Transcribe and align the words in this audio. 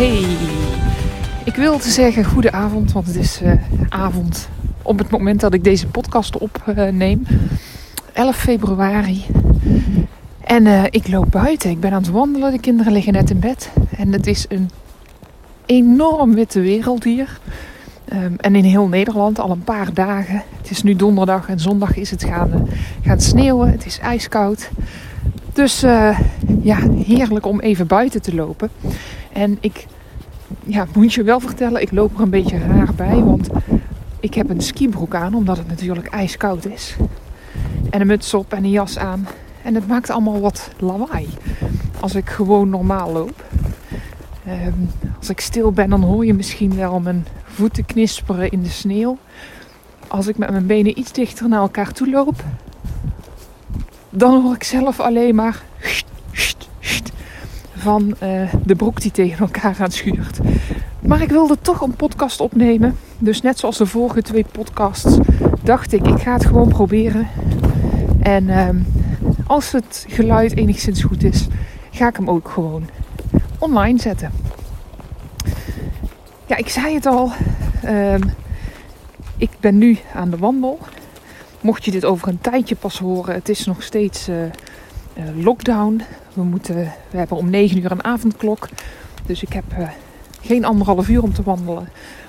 Hey, 0.00 0.24
ik 1.44 1.54
wil 1.54 1.78
te 1.78 1.90
zeggen 1.90 2.24
goede 2.24 2.52
avond, 2.52 2.92
want 2.92 3.06
het 3.06 3.16
is 3.16 3.42
uh, 3.42 3.52
avond 3.88 4.48
op 4.82 4.98
het 4.98 5.10
moment 5.10 5.40
dat 5.40 5.54
ik 5.54 5.64
deze 5.64 5.86
podcast 5.86 6.38
opneem. 6.38 7.26
11 8.12 8.36
februari. 8.36 9.24
En 10.40 10.66
uh, 10.66 10.84
ik 10.84 11.08
loop 11.08 11.30
buiten. 11.30 11.70
Ik 11.70 11.80
ben 11.80 11.92
aan 11.92 12.02
het 12.02 12.10
wandelen. 12.10 12.52
De 12.52 12.60
kinderen 12.60 12.92
liggen 12.92 13.12
net 13.12 13.30
in 13.30 13.38
bed. 13.38 13.70
En 13.96 14.12
het 14.12 14.26
is 14.26 14.46
een 14.48 14.70
enorm 15.66 16.34
witte 16.34 16.60
wereld 16.60 17.04
hier. 17.04 17.38
Um, 18.12 18.34
en 18.36 18.54
in 18.54 18.64
heel 18.64 18.88
Nederland 18.88 19.38
al 19.38 19.50
een 19.50 19.64
paar 19.64 19.94
dagen. 19.94 20.42
Het 20.56 20.70
is 20.70 20.82
nu 20.82 20.96
donderdag 20.96 21.48
en 21.48 21.60
zondag 21.60 21.96
is 21.96 22.10
het 22.10 22.24
gaan, 22.24 22.50
uh, 22.50 22.72
gaan 23.02 23.20
sneeuwen. 23.20 23.70
Het 23.70 23.86
is 23.86 23.98
ijskoud. 23.98 24.70
Dus 25.52 25.80
ja, 26.62 26.78
heerlijk 27.06 27.46
om 27.46 27.60
even 27.60 27.86
buiten 27.86 28.22
te 28.22 28.34
lopen. 28.34 28.70
En 29.32 29.58
ik 29.60 29.86
ja, 30.64 30.86
moet 30.94 31.12
je 31.12 31.22
wel 31.22 31.40
vertellen, 31.40 31.82
ik 31.82 31.92
loop 31.92 32.14
er 32.14 32.22
een 32.22 32.30
beetje 32.30 32.58
raar 32.58 32.94
bij. 32.94 33.22
Want 33.22 33.48
ik 34.20 34.34
heb 34.34 34.50
een 34.50 34.60
skibroek 34.60 35.14
aan, 35.14 35.34
omdat 35.34 35.56
het 35.56 35.68
natuurlijk 35.68 36.06
ijskoud 36.06 36.66
is. 36.66 36.96
En 37.90 38.00
een 38.00 38.06
muts 38.06 38.34
op 38.34 38.52
en 38.52 38.64
een 38.64 38.70
jas 38.70 38.98
aan. 38.98 39.26
En 39.62 39.74
het 39.74 39.86
maakt 39.86 40.10
allemaal 40.10 40.40
wat 40.40 40.70
lawaai. 40.78 41.28
Als 42.00 42.14
ik 42.14 42.28
gewoon 42.28 42.68
normaal 42.68 43.12
loop. 43.12 43.44
Um, 44.46 44.90
als 45.18 45.30
ik 45.30 45.40
stil 45.40 45.72
ben, 45.72 45.90
dan 45.90 46.02
hoor 46.02 46.26
je 46.26 46.34
misschien 46.34 46.76
wel 46.76 47.00
mijn 47.00 47.26
voeten 47.44 47.86
knisperen 47.86 48.50
in 48.50 48.62
de 48.62 48.68
sneeuw. 48.68 49.18
Als 50.08 50.26
ik 50.26 50.38
met 50.38 50.50
mijn 50.50 50.66
benen 50.66 50.98
iets 50.98 51.12
dichter 51.12 51.48
naar 51.48 51.60
elkaar 51.60 51.92
toe 51.92 52.10
loop, 52.10 52.44
dan 54.10 54.42
hoor 54.42 54.54
ik 54.54 54.64
zelf 54.64 55.00
alleen 55.00 55.34
maar 55.34 55.62
van 57.80 58.14
uh, 58.22 58.52
de 58.64 58.74
broek 58.74 59.00
die 59.00 59.10
tegen 59.10 59.38
elkaar 59.38 59.76
aan 59.80 59.90
schuurt. 59.90 60.38
Maar 61.00 61.22
ik 61.22 61.28
wilde 61.28 61.56
toch 61.62 61.80
een 61.80 61.94
podcast 61.94 62.40
opnemen. 62.40 62.96
Dus 63.18 63.42
net 63.42 63.58
zoals 63.58 63.78
de 63.78 63.86
vorige 63.86 64.22
twee 64.22 64.44
podcasts 64.52 65.18
dacht 65.62 65.92
ik, 65.92 66.06
ik 66.06 66.20
ga 66.20 66.32
het 66.32 66.46
gewoon 66.46 66.68
proberen. 66.68 67.28
En 68.22 68.44
uh, 68.44 68.68
als 69.46 69.72
het 69.72 70.04
geluid 70.08 70.56
enigszins 70.56 71.02
goed 71.02 71.22
is, 71.22 71.46
ga 71.90 72.08
ik 72.08 72.16
hem 72.16 72.30
ook 72.30 72.48
gewoon 72.48 72.88
online 73.58 74.00
zetten. 74.00 74.32
Ja, 76.46 76.56
ik 76.56 76.68
zei 76.68 76.94
het 76.94 77.06
al. 77.06 77.32
Uh, 77.84 78.14
ik 79.36 79.50
ben 79.60 79.78
nu 79.78 79.98
aan 80.14 80.30
de 80.30 80.36
wandel. 80.36 80.78
Mocht 81.60 81.84
je 81.84 81.90
dit 81.90 82.04
over 82.04 82.28
een 82.28 82.40
tijdje 82.40 82.76
pas 82.76 82.98
horen, 82.98 83.34
het 83.34 83.48
is 83.48 83.66
nog 83.66 83.82
steeds 83.82 84.28
uh, 84.28 84.36
lockdown. 85.36 86.02
We, 86.32 86.42
moeten, 86.42 86.92
we 87.10 87.18
hebben 87.18 87.36
om 87.36 87.50
9 87.50 87.78
uur 87.78 87.90
een 87.90 88.04
avondklok. 88.04 88.68
Dus 89.26 89.42
ik 89.42 89.52
heb 89.52 89.64
uh, 89.78 89.88
geen 90.40 90.64
anderhalf 90.64 91.08
uur 91.08 91.22
om 91.22 91.32
te 91.32 91.42
wandelen. 91.42 91.88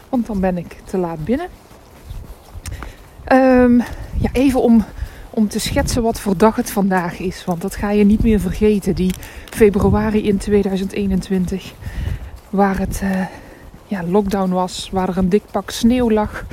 Want 0.09 0.25
dan 0.25 0.40
ben 0.40 0.57
ik 0.57 0.78
te 0.84 0.97
laat 0.97 1.25
binnen. 1.25 1.47
Um, 3.31 3.78
ja, 4.19 4.29
even 4.31 4.62
om, 4.62 4.85
om 5.29 5.47
te 5.47 5.59
schetsen 5.59 6.03
wat 6.03 6.19
voor 6.19 6.38
dag 6.38 6.56
het 6.56 6.72
vandaag 6.72 7.19
is. 7.19 7.46
Want 7.46 7.62
dat 7.62 7.75
ga 7.75 7.91
je 7.91 8.03
niet 8.03 8.24
meer 8.24 8.40
vergeten. 8.40 8.96
Die 8.96 9.13
februari 9.50 10.28
in 10.28 10.38
2021. 10.38 11.73
Waar 12.50 12.79
het 12.79 13.02
uh, 13.03 13.25
ja, 13.88 14.03
lockdown 14.03 14.52
was. 14.52 14.90
Waar 14.91 15.09
er 15.09 15.18
een 15.18 15.29
dik 15.29 15.44
pak 15.52 15.69
sneeuw 15.69 16.12
lag. 16.12 16.46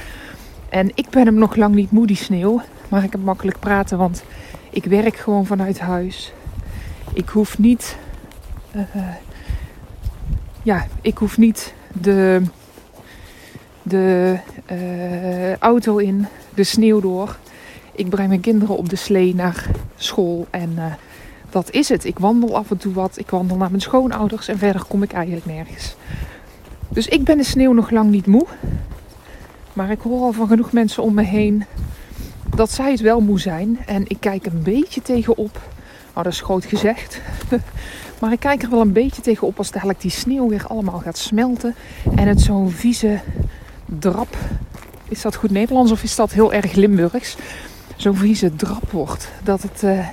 En 0.69 0.91
ik 0.95 1.09
ben 1.11 1.27
hem 1.27 1.35
nog 1.35 1.57
lang 1.57 1.75
niet 1.75 1.91
moe, 1.91 2.07
die 2.07 2.17
sneeuw. 2.17 2.61
Maar 2.89 3.05
ik 3.05 3.13
heb 3.13 3.23
makkelijk 3.23 3.59
praten, 3.59 3.99
want 3.99 4.23
ik 4.71 4.85
werk 4.85 5.17
gewoon 5.17 5.47
vanuit 5.47 5.79
huis. 5.79 6.33
Ik 7.13 7.29
hoef 7.29 7.59
niet. 7.59 7.97
Uh, 8.77 8.83
ja, 10.63 10.87
ik 11.01 11.19
hoef 11.19 11.39
niet 11.39 11.75
de, 12.01 12.43
de 13.83 14.39
uh, 14.73 15.57
auto 15.57 15.97
in, 15.97 16.27
de 16.55 16.65
sneeuw 16.65 17.01
door. 17.01 17.37
Ik 17.93 18.09
breng 18.09 18.29
mijn 18.29 18.41
kinderen 18.41 18.77
op 18.77 18.89
de 18.89 18.97
slee 18.97 19.35
naar 19.35 19.67
school 19.97 20.47
en 20.51 20.73
uh, 20.77 20.85
dat 21.51 21.71
is 21.71 21.89
het. 21.89 22.05
Ik 22.05 22.19
wandel 22.19 22.57
af 22.57 22.71
en 22.71 22.77
toe 22.77 22.93
wat. 22.93 23.19
Ik 23.19 23.31
wandel 23.31 23.57
naar 23.57 23.71
mijn 23.71 23.83
schoonouders 23.83 24.49
en 24.49 24.59
verder 24.59 24.85
kom 24.89 25.03
ik 25.03 25.13
eigenlijk 25.13 25.47
nergens. 25.47 25.97
Dus 26.89 27.09
ik 27.09 27.25
ben 27.25 27.37
de 27.37 27.45
sneeuw 27.45 27.73
nog 27.73 27.91
lang 27.91 28.11
niet 28.11 28.27
moe. 28.27 28.47
Maar 29.73 29.91
ik 29.91 30.01
hoor 30.01 30.23
al 30.23 30.33
van 30.33 30.49
genoeg 30.49 30.73
mensen 30.73 31.03
om 31.03 31.15
me 31.15 31.23
heen 31.23 31.65
dat 32.59 32.73
zij 32.73 32.91
het 32.91 33.01
wel 33.01 33.21
moe 33.21 33.41
zijn. 33.41 33.79
En 33.87 34.05
ik 34.07 34.17
kijk 34.21 34.47
een 34.47 34.63
beetje 34.63 35.03
tegenop 35.03 35.61
Oh, 36.19 36.25
dat 36.25 36.33
is 36.33 36.41
groot 36.41 36.65
gezegd. 36.65 37.21
maar 38.21 38.33
ik 38.33 38.41
kijk 38.41 38.63
er 38.63 38.71
wel 38.71 38.81
een 38.81 38.93
beetje 38.93 39.23
tegenop 39.23 39.59
als 39.59 39.71
dadelijk 39.71 40.01
die 40.01 40.11
sneeuw 40.11 40.49
weer 40.49 40.67
allemaal 40.67 40.99
gaat 40.99 41.19
smelten. 41.19 41.75
En 42.17 42.29
het 42.29 42.41
zo'n 42.41 42.71
vieze 42.71 43.21
drap. 43.85 44.37
Is 45.09 45.23
dat 45.23 45.35
goed 45.35 45.51
Nederlands 45.51 45.93
of 45.93 46.03
is 46.03 46.15
dat 46.15 46.33
heel 46.33 46.53
erg 46.53 46.73
Limburgs? 46.73 47.37
Zo'n 47.97 48.17
vieze 48.17 48.57
drap 48.57 48.91
wordt. 48.91 49.29
Dat 49.43 49.63
het 49.63 49.83
uh, 49.83 50.07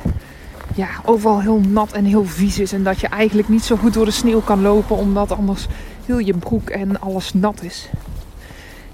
ja, 0.75 0.87
overal 1.05 1.41
heel 1.41 1.59
nat 1.59 1.91
en 1.91 2.05
heel 2.05 2.25
vies 2.25 2.59
is. 2.59 2.73
En 2.73 2.83
dat 2.83 2.99
je 2.99 3.07
eigenlijk 3.07 3.49
niet 3.49 3.63
zo 3.63 3.75
goed 3.75 3.93
door 3.93 4.05
de 4.05 4.11
sneeuw 4.11 4.41
kan 4.41 4.61
lopen. 4.61 4.95
Omdat 4.95 5.31
anders 5.31 5.67
heel 6.05 6.19
je 6.19 6.33
broek 6.33 6.69
en 6.69 6.99
alles 7.01 7.33
nat 7.33 7.63
is. 7.63 7.89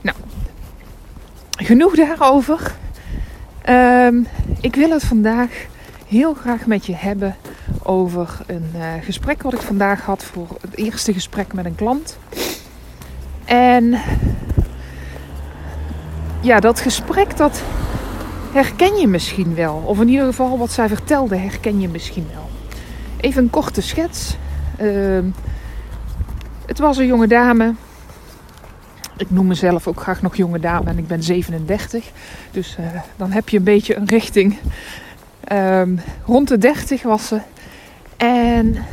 Nou, 0.01 0.17
genoeg 1.51 1.95
daarover. 1.95 2.75
Um, 3.69 4.27
ik 4.61 4.75
wil 4.75 4.89
het 4.89 5.03
vandaag 5.03 5.49
heel 6.07 6.33
graag 6.33 6.65
met 6.65 6.85
je 6.85 6.95
hebben 6.95 7.35
over 7.83 8.37
een 8.47 8.71
uh, 8.75 8.81
gesprek 9.01 9.41
wat 9.41 9.53
ik 9.53 9.61
vandaag 9.61 10.01
had 10.01 10.23
voor 10.23 10.47
het 10.61 10.77
eerste 10.77 11.13
gesprek 11.13 11.53
met 11.53 11.65
een 11.65 11.75
klant. 11.75 12.17
En 13.45 13.99
ja, 16.41 16.59
dat 16.59 16.79
gesprek 16.79 17.37
dat 17.37 17.61
herken 18.51 18.95
je 18.95 19.07
misschien 19.07 19.55
wel. 19.55 19.83
Of 19.85 19.99
in 19.99 20.07
ieder 20.07 20.25
geval 20.25 20.57
wat 20.57 20.71
zij 20.71 20.87
vertelde 20.87 21.35
herken 21.35 21.79
je 21.79 21.87
misschien 21.87 22.27
wel. 22.33 22.49
Even 23.19 23.43
een 23.43 23.49
korte 23.49 23.81
schets. 23.81 24.37
Uh, 24.81 25.19
het 26.65 26.79
was 26.79 26.97
een 26.97 27.07
jonge 27.07 27.27
dame. 27.27 27.73
Ik 29.21 29.31
noem 29.31 29.47
mezelf 29.47 29.87
ook 29.87 30.01
graag 30.01 30.21
nog 30.21 30.35
jonge 30.35 30.59
dame 30.59 30.89
en 30.89 30.97
ik 30.97 31.07
ben 31.07 31.23
37. 31.23 32.11
Dus 32.51 32.77
uh, 32.79 32.85
dan 33.15 33.31
heb 33.31 33.49
je 33.49 33.57
een 33.57 33.63
beetje 33.63 33.95
een 33.95 34.07
richting 34.07 34.57
Um, 35.51 35.99
rond 36.25 36.47
de 36.47 36.57
30 36.57 37.03
was 37.03 37.27
ze. 37.27 37.39
En 38.17 38.85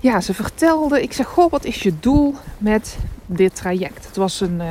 ja, 0.00 0.20
ze 0.20 0.34
vertelde, 0.34 1.02
ik 1.02 1.12
zeg, 1.12 1.26
goh, 1.26 1.50
wat 1.50 1.64
is 1.64 1.82
je 1.82 1.92
doel 2.00 2.34
met 2.58 2.96
dit 3.26 3.54
traject? 3.54 4.06
Het 4.06 4.16
was 4.16 4.40
een 4.40 4.60
uh, 4.60 4.66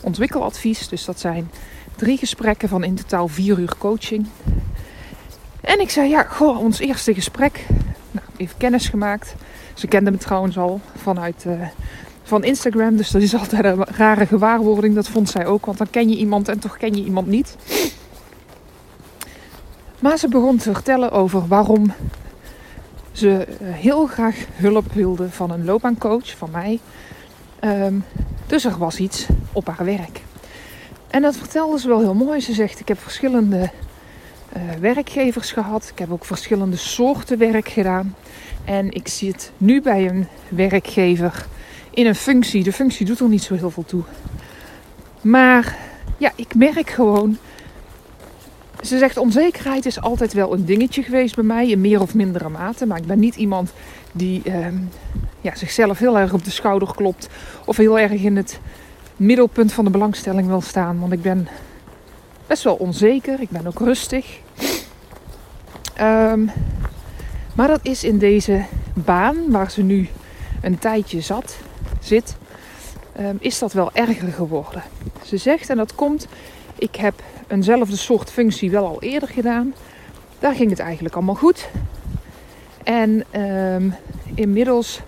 ontwikkeladvies, 0.00 0.88
dus 0.88 1.04
dat 1.04 1.20
zijn 1.20 1.50
drie 1.96 2.18
gesprekken 2.18 2.68
van 2.68 2.84
in 2.84 2.94
totaal 2.94 3.28
vier 3.28 3.58
uur 3.58 3.74
coaching. 3.78 4.26
En 5.60 5.80
ik 5.80 5.90
zei, 5.90 6.08
ja, 6.08 6.22
goh, 6.22 6.60
ons 6.60 6.78
eerste 6.78 7.14
gesprek. 7.14 7.66
Nou, 8.10 8.26
even 8.36 8.56
kennis 8.56 8.88
gemaakt. 8.88 9.34
Ze 9.74 9.86
kende 9.86 10.10
me 10.10 10.16
trouwens 10.16 10.58
al 10.58 10.80
vanuit 10.96 11.44
uh, 11.46 11.62
van 12.26 12.44
Instagram, 12.44 12.96
dus 12.96 13.10
dat 13.10 13.22
is 13.22 13.34
altijd 13.34 13.64
een 13.64 13.84
rare 13.84 14.26
gewaarwording. 14.26 14.94
Dat 14.94 15.08
vond 15.08 15.28
zij 15.28 15.46
ook, 15.46 15.66
want 15.66 15.78
dan 15.78 15.90
ken 15.90 16.08
je 16.08 16.16
iemand 16.16 16.48
en 16.48 16.58
toch 16.58 16.76
ken 16.76 16.94
je 16.94 17.04
iemand 17.04 17.26
niet. 17.26 17.56
Maar 19.98 20.18
ze 20.18 20.28
begon 20.28 20.56
te 20.56 20.72
vertellen 20.72 21.10
over 21.10 21.46
waarom 21.46 21.92
ze 23.12 23.44
eh, 23.44 23.56
heel 23.60 24.06
graag 24.06 24.36
hulp 24.52 24.92
wilde 24.92 25.30
van 25.30 25.50
een 25.50 25.64
loopbaancoach, 25.64 26.36
van 26.36 26.50
mij. 26.50 26.80
Um, 27.60 28.04
dus 28.46 28.64
er 28.64 28.78
was 28.78 28.98
iets 28.98 29.26
op 29.52 29.66
haar 29.66 29.84
werk. 29.84 30.20
En 31.10 31.22
dat 31.22 31.36
vertelde 31.36 31.78
ze 31.78 31.88
wel 31.88 32.00
heel 32.00 32.14
mooi. 32.14 32.40
Ze 32.40 32.52
zegt: 32.52 32.80
Ik 32.80 32.88
heb 32.88 32.98
verschillende 32.98 33.70
uh, 34.56 34.62
werkgevers 34.80 35.52
gehad. 35.52 35.88
Ik 35.92 35.98
heb 35.98 36.12
ook 36.12 36.24
verschillende 36.24 36.76
soorten 36.76 37.38
werk 37.38 37.68
gedaan. 37.68 38.14
En 38.64 38.90
ik 38.92 39.08
zit 39.08 39.52
nu 39.58 39.82
bij 39.82 40.08
een 40.08 40.26
werkgever 40.48 41.46
in 41.96 42.06
een 42.06 42.14
functie. 42.14 42.62
De 42.62 42.72
functie 42.72 43.06
doet 43.06 43.20
er 43.20 43.28
niet 43.28 43.42
zo 43.42 43.54
heel 43.54 43.70
veel 43.70 43.84
toe. 43.84 44.02
Maar 45.20 45.76
ja, 46.16 46.32
ik 46.36 46.54
merk 46.54 46.90
gewoon 46.90 47.38
ze 48.82 48.98
zegt 48.98 49.16
onzekerheid 49.16 49.86
is 49.86 50.00
altijd 50.00 50.32
wel 50.32 50.52
een 50.52 50.64
dingetje 50.64 51.02
geweest 51.02 51.34
bij 51.34 51.44
mij 51.44 51.68
in 51.68 51.80
meer 51.80 52.00
of 52.00 52.14
mindere 52.14 52.48
mate. 52.48 52.86
Maar 52.86 52.98
ik 52.98 53.06
ben 53.06 53.18
niet 53.18 53.36
iemand 53.36 53.72
die, 54.12 54.42
uh, 54.44 54.66
ja, 55.40 55.56
zichzelf 55.56 55.98
heel 55.98 56.18
erg 56.18 56.32
op 56.32 56.44
de 56.44 56.50
schouder 56.50 56.94
klopt. 56.94 57.28
Of 57.64 57.76
heel 57.76 57.98
erg 57.98 58.12
in 58.12 58.36
het 58.36 58.60
middelpunt 59.16 59.72
van 59.72 59.84
de 59.84 59.90
belangstelling 59.90 60.46
wil 60.46 60.60
staan. 60.60 61.00
Want 61.00 61.12
ik 61.12 61.22
ben 61.22 61.48
best 62.46 62.62
wel 62.62 62.74
onzeker. 62.74 63.40
Ik 63.40 63.50
ben 63.50 63.66
ook 63.66 63.78
rustig. 63.78 64.38
Ehm, 65.94 66.40
maar 67.54 67.68
dat 67.68 67.80
is 67.82 68.04
in 68.04 68.18
deze 68.18 68.64
baan 68.94 69.36
waar 69.50 69.70
ze 69.70 69.82
nu 69.82 70.08
een 70.60 70.78
tijdje 70.78 71.20
zat, 71.20 71.56
zit, 72.06 72.36
um, 73.20 73.36
is 73.40 73.58
dat 73.58 73.72
wel 73.72 73.90
erger 73.92 74.32
geworden. 74.32 74.82
Ze 75.24 75.36
zegt, 75.36 75.70
en 75.70 75.76
dat 75.76 75.94
komt, 75.94 76.26
ik 76.78 76.96
heb 76.96 77.14
eenzelfde 77.46 77.96
soort 77.96 78.30
functie 78.30 78.70
wel 78.70 78.86
al 78.86 79.02
eerder 79.02 79.28
gedaan. 79.28 79.74
Daar 80.38 80.54
ging 80.54 80.70
het 80.70 80.78
eigenlijk 80.78 81.14
allemaal 81.14 81.34
goed. 81.34 81.68
En 82.84 83.40
um, 83.40 83.94
inmiddels 84.34 85.00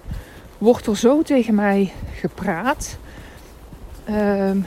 wordt 0.58 0.86
er 0.86 0.96
zo 0.96 1.22
tegen 1.22 1.54
mij 1.54 1.92
gepraat. 2.14 2.98
Um, 4.10 4.66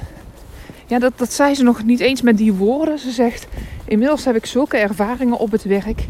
ja, 0.88 1.00
dat, 1.00 1.18
dat 1.18 1.34
zei 1.34 1.56
ze 1.56 1.64
nog 1.64 1.84
niet 1.84 2.00
eens 2.00 2.22
met 2.22 2.38
die 2.38 2.54
woorden. 2.54 3.00
Ze 3.00 3.12
zegt: 3.12 3.48
Inmiddels 3.86 4.26
heb 4.26 4.36
ik 4.36 4.46
zulke 4.46 4.78
ervaringen 4.78 5.38
op 5.38 5.52
het 5.52 5.64
werk 5.64 6.06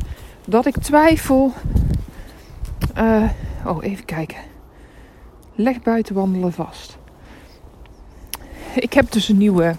dat 0.45 0.65
ik 0.65 0.77
twijfel. 0.77 1.53
Uh, 2.97 3.29
oh, 3.65 3.83
even 3.83 4.06
kijken. 4.06 4.50
Leg 5.62 5.81
buiten 5.81 6.16
wandelen 6.16 6.54
vast. 6.54 6.98
Ik 8.75 8.94
heb 8.94 9.12
dus 9.12 9.30
een 9.30 9.38
nieuwe 9.38 9.75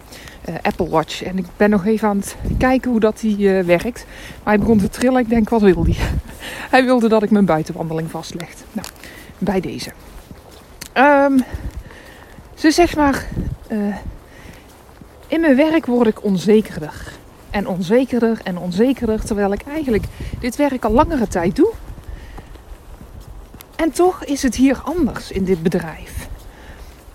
uh, 0.49 0.55
Apple 0.62 0.88
Watch 0.88 1.23
en 1.23 1.38
ik 1.38 1.46
ben 1.56 1.70
nog 1.70 1.87
even 1.87 2.08
aan 2.08 2.17
het 2.17 2.37
kijken 2.58 2.90
hoe 2.90 3.00
dat 3.00 3.20
die 3.20 3.38
uh, 3.38 3.64
werkt. 3.64 4.06
Maar 4.43 4.55
hij 4.55 4.58
begon 4.58 4.79
te 4.79 4.88
trillen. 4.88 5.20
Ik 5.20 5.29
denk, 5.29 5.49
wat 5.49 5.61
wil 5.61 5.84
hij? 5.84 5.96
hij 6.75 6.84
wilde 6.84 7.08
dat 7.08 7.23
ik 7.23 7.31
mijn 7.31 7.44
buitenwandeling 7.44 8.11
vastleg. 8.11 8.49
Nou, 8.73 8.87
bij 9.38 9.61
deze. 9.61 9.90
Um, 10.96 11.44
ze 12.55 12.70
zegt 12.70 12.96
maar, 12.96 13.26
uh, 13.69 13.96
in 15.26 15.40
mijn 15.40 15.56
werk 15.56 15.87
word 15.87 16.06
ik 16.06 16.25
onzekerder. 16.25 17.12
En 17.50 17.67
onzekerder 17.69 18.40
en 18.44 18.58
onzekerder, 18.58 19.25
terwijl 19.25 19.52
ik 19.52 19.62
eigenlijk 19.62 20.05
dit 20.40 20.56
werk 20.56 20.84
al 20.84 20.93
langere 20.93 21.29
tijd 21.29 21.56
doe. 21.56 21.73
En 23.82 23.93
toch 23.93 24.25
is 24.25 24.43
het 24.43 24.56
hier 24.56 24.81
anders 24.84 25.31
in 25.31 25.44
dit 25.44 25.62
bedrijf. 25.62 26.29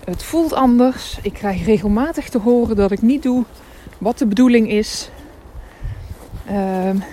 Het 0.04 0.24
voelt 0.24 0.54
anders. 0.54 1.20
Ik 1.22 1.34
krijg 1.34 1.66
regelmatig 1.66 2.30
te 2.30 2.38
horen 2.38 2.76
dat 2.76 2.92
ik 2.92 3.02
niet 3.02 3.24
doe 3.24 3.44
wat 3.98 4.18
de 4.18 4.26
bedoeling 4.26 4.70
is. 4.70 5.10
Um, 6.52 7.04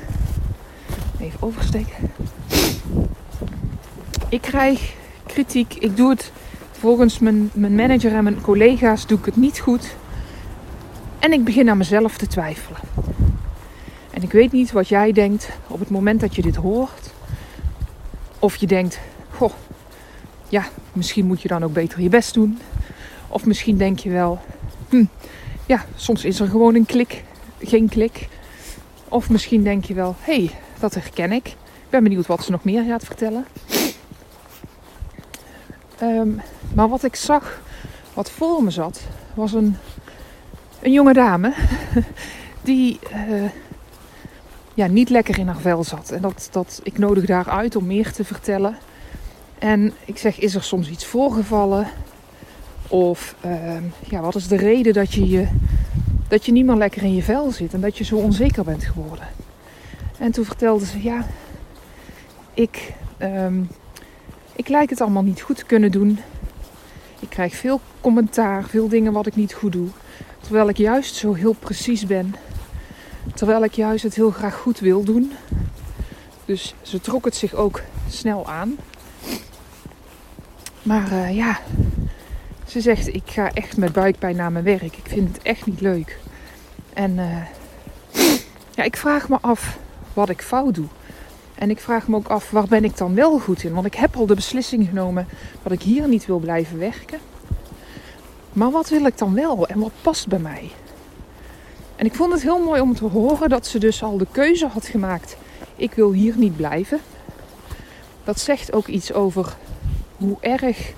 even 1.20 1.42
oversteken. 1.42 2.12
Ik 4.28 4.40
krijg 4.40 4.94
kritiek. 5.26 5.74
Ik 5.74 5.96
doe 5.96 6.10
het 6.10 6.32
volgens 6.70 7.18
mijn, 7.18 7.50
mijn 7.52 7.74
manager 7.74 8.14
en 8.14 8.24
mijn 8.24 8.40
collega's 8.40 9.06
doe 9.06 9.18
ik 9.18 9.24
het 9.24 9.36
niet 9.36 9.58
goed. 9.58 9.96
En 11.18 11.32
ik 11.32 11.44
begin 11.44 11.70
aan 11.70 11.78
mezelf 11.78 12.16
te 12.16 12.26
twijfelen. 12.26 12.80
En 14.10 14.22
ik 14.22 14.32
weet 14.32 14.52
niet 14.52 14.72
wat 14.72 14.88
jij 14.88 15.12
denkt 15.12 15.48
op 15.66 15.80
het 15.80 15.90
moment 15.90 16.20
dat 16.20 16.34
je 16.34 16.42
dit 16.42 16.56
hoort. 16.56 17.12
Of 18.38 18.56
je 18.56 18.66
denkt, 18.66 19.00
goh, 19.36 19.52
ja, 20.48 20.64
misschien 20.92 21.26
moet 21.26 21.42
je 21.42 21.48
dan 21.48 21.64
ook 21.64 21.72
beter 21.72 22.00
je 22.00 22.08
best 22.08 22.34
doen. 22.34 22.58
Of 23.28 23.46
misschien 23.46 23.76
denk 23.76 23.98
je 23.98 24.10
wel, 24.10 24.40
hm, 24.88 25.04
ja, 25.66 25.84
soms 25.96 26.24
is 26.24 26.40
er 26.40 26.48
gewoon 26.48 26.74
een 26.74 26.86
klik, 26.86 27.24
geen 27.60 27.88
klik. 27.88 28.28
Of 29.08 29.30
misschien 29.30 29.62
denk 29.62 29.84
je 29.84 29.94
wel, 29.94 30.16
hé, 30.20 30.44
hey, 30.44 30.50
dat 30.78 30.94
herken 30.94 31.32
ik. 31.32 31.46
Ik 31.46 31.90
ben 31.90 32.02
benieuwd 32.02 32.26
wat 32.26 32.44
ze 32.44 32.50
nog 32.50 32.64
meer 32.64 32.84
gaat 32.84 33.04
vertellen. 33.04 33.46
Um, 36.02 36.40
maar 36.74 36.88
wat 36.88 37.04
ik 37.04 37.16
zag, 37.16 37.60
wat 38.14 38.30
voor 38.30 38.62
me 38.62 38.70
zat, 38.70 39.00
was 39.34 39.52
een, 39.52 39.76
een 40.82 40.92
jonge 40.92 41.12
dame 41.12 41.54
die 42.62 42.98
uh, 43.12 43.50
ja, 44.74 44.86
niet 44.86 45.08
lekker 45.08 45.38
in 45.38 45.46
haar 45.46 45.60
vel 45.60 45.84
zat. 45.84 46.10
En 46.10 46.20
dat, 46.20 46.48
dat, 46.50 46.80
ik 46.82 46.98
nodig 46.98 47.26
daar 47.26 47.48
uit 47.48 47.76
om 47.76 47.86
meer 47.86 48.12
te 48.12 48.24
vertellen. 48.24 48.76
En 49.58 49.92
ik 50.04 50.18
zeg, 50.18 50.38
is 50.38 50.54
er 50.54 50.62
soms 50.62 50.88
iets 50.88 51.06
voorgevallen? 51.06 51.88
Of 52.88 53.34
uh, 53.46 53.76
ja, 54.08 54.20
wat 54.20 54.34
is 54.34 54.48
de 54.48 54.56
reden 54.56 54.92
dat 54.92 55.12
je, 55.12 55.28
je, 55.28 55.48
dat 56.28 56.46
je 56.46 56.52
niet 56.52 56.66
meer 56.66 56.76
lekker 56.76 57.02
in 57.02 57.14
je 57.14 57.22
vel 57.22 57.50
zit 57.50 57.74
en 57.74 57.80
dat 57.80 57.98
je 57.98 58.04
zo 58.04 58.16
onzeker 58.16 58.64
bent 58.64 58.84
geworden? 58.84 59.28
En 60.18 60.32
toen 60.32 60.44
vertelde 60.44 60.86
ze, 60.86 61.02
ja, 61.02 61.26
ik, 62.54 62.92
um, 63.18 63.68
ik 64.56 64.68
lijk 64.68 64.90
het 64.90 65.00
allemaal 65.00 65.22
niet 65.22 65.40
goed 65.40 65.56
te 65.56 65.64
kunnen 65.64 65.90
doen. 65.90 66.18
Ik 67.20 67.28
krijg 67.28 67.56
veel 67.56 67.80
commentaar, 68.00 68.64
veel 68.64 68.88
dingen 68.88 69.12
wat 69.12 69.26
ik 69.26 69.36
niet 69.36 69.54
goed 69.54 69.72
doe. 69.72 69.88
Terwijl 70.40 70.68
ik 70.68 70.76
juist 70.76 71.14
zo 71.14 71.32
heel 71.34 71.52
precies 71.52 72.06
ben. 72.06 72.34
Terwijl 73.34 73.64
ik 73.64 73.72
juist 73.72 74.02
het 74.02 74.14
heel 74.14 74.30
graag 74.30 74.54
goed 74.54 74.78
wil 74.78 75.04
doen. 75.04 75.32
Dus 76.44 76.74
ze 76.82 77.00
trok 77.00 77.24
het 77.24 77.36
zich 77.36 77.54
ook 77.54 77.82
snel 78.08 78.46
aan. 78.46 78.76
Maar 80.84 81.12
uh, 81.12 81.36
ja, 81.36 81.58
ze 82.66 82.80
zegt: 82.80 83.14
Ik 83.14 83.22
ga 83.26 83.52
echt 83.52 83.76
met 83.76 83.92
buikpijn 83.92 84.36
naar 84.36 84.52
mijn 84.52 84.64
werk. 84.64 84.82
Ik 84.82 85.04
vind 85.04 85.28
het 85.28 85.42
echt 85.42 85.66
niet 85.66 85.80
leuk. 85.80 86.18
En 86.92 87.10
uh, 87.10 87.42
ja, 88.74 88.82
ik 88.82 88.96
vraag 88.96 89.28
me 89.28 89.38
af 89.40 89.78
wat 90.12 90.28
ik 90.28 90.42
fout 90.42 90.74
doe. 90.74 90.86
En 91.54 91.70
ik 91.70 91.80
vraag 91.80 92.08
me 92.08 92.16
ook 92.16 92.28
af, 92.28 92.50
waar 92.50 92.66
ben 92.68 92.84
ik 92.84 92.96
dan 92.96 93.14
wel 93.14 93.38
goed 93.38 93.64
in? 93.64 93.72
Want 93.74 93.86
ik 93.86 93.94
heb 93.94 94.16
al 94.16 94.26
de 94.26 94.34
beslissing 94.34 94.88
genomen 94.88 95.26
dat 95.62 95.72
ik 95.72 95.82
hier 95.82 96.08
niet 96.08 96.26
wil 96.26 96.38
blijven 96.38 96.78
werken. 96.78 97.18
Maar 98.52 98.70
wat 98.70 98.88
wil 98.88 99.06
ik 99.06 99.18
dan 99.18 99.34
wel 99.34 99.66
en 99.66 99.78
wat 99.78 99.92
past 100.02 100.28
bij 100.28 100.38
mij? 100.38 100.70
En 101.96 102.06
ik 102.06 102.14
vond 102.14 102.32
het 102.32 102.42
heel 102.42 102.64
mooi 102.64 102.80
om 102.80 102.94
te 102.94 103.04
horen 103.04 103.48
dat 103.48 103.66
ze 103.66 103.78
dus 103.78 104.02
al 104.02 104.16
de 104.16 104.26
keuze 104.30 104.66
had 104.66 104.86
gemaakt. 104.86 105.36
Ik 105.76 105.92
wil 105.92 106.12
hier 106.12 106.34
niet 106.36 106.56
blijven. 106.56 107.00
Dat 108.24 108.40
zegt 108.40 108.72
ook 108.72 108.86
iets 108.86 109.12
over 109.12 109.56
hoe 110.24 110.36
erg, 110.40 110.92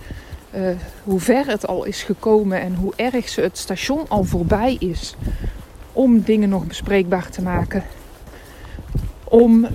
uh, 0.55 0.69
hoe 1.05 1.21
ver 1.21 1.47
het 1.47 1.67
al 1.67 1.85
is 1.85 2.03
gekomen 2.03 2.61
en 2.61 2.75
hoe 2.75 2.93
erg 2.97 3.29
ze 3.29 3.41
het 3.41 3.59
station 3.59 4.09
al 4.09 4.25
voorbij 4.25 4.77
is 4.79 5.17
om 5.93 6.21
dingen 6.21 6.49
nog 6.49 6.67
bespreekbaar 6.67 7.31
te 7.31 7.43
maken 7.43 7.85
om 9.29 9.65
uh, 9.65 9.71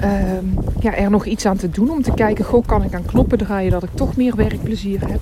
ja, 0.80 0.96
er 0.96 1.10
nog 1.10 1.26
iets 1.26 1.46
aan 1.46 1.58
te 1.58 1.70
doen. 1.70 1.90
Om 1.90 2.02
te 2.02 2.14
kijken, 2.14 2.46
goh, 2.46 2.66
kan 2.66 2.84
ik 2.84 2.94
aan 2.94 3.06
knoppen 3.06 3.38
draaien 3.38 3.72
dat 3.72 3.84
ik 3.84 3.90
toch 3.94 4.16
meer 4.16 4.36
werkplezier 4.36 5.08
heb. 5.08 5.22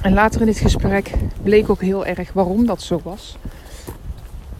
En 0.00 0.12
later 0.12 0.40
in 0.40 0.46
dit 0.46 0.58
gesprek 0.58 1.10
bleek 1.42 1.70
ook 1.70 1.80
heel 1.80 2.06
erg 2.06 2.32
waarom 2.32 2.66
dat 2.66 2.82
zo 2.82 3.00
was. 3.02 3.36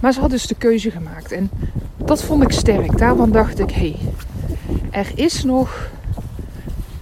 Maar 0.01 0.13
ze 0.13 0.21
had 0.21 0.31
dus 0.31 0.47
de 0.47 0.55
keuze 0.55 0.91
gemaakt. 0.91 1.33
En 1.33 1.51
dat 1.97 2.23
vond 2.23 2.43
ik 2.43 2.51
sterk. 2.51 2.99
Daarvan 2.99 3.31
dacht 3.31 3.59
ik, 3.59 3.71
hé, 3.71 3.97
hey, 3.97 3.97
er 4.91 5.13
is 5.15 5.45
nog 5.45 5.91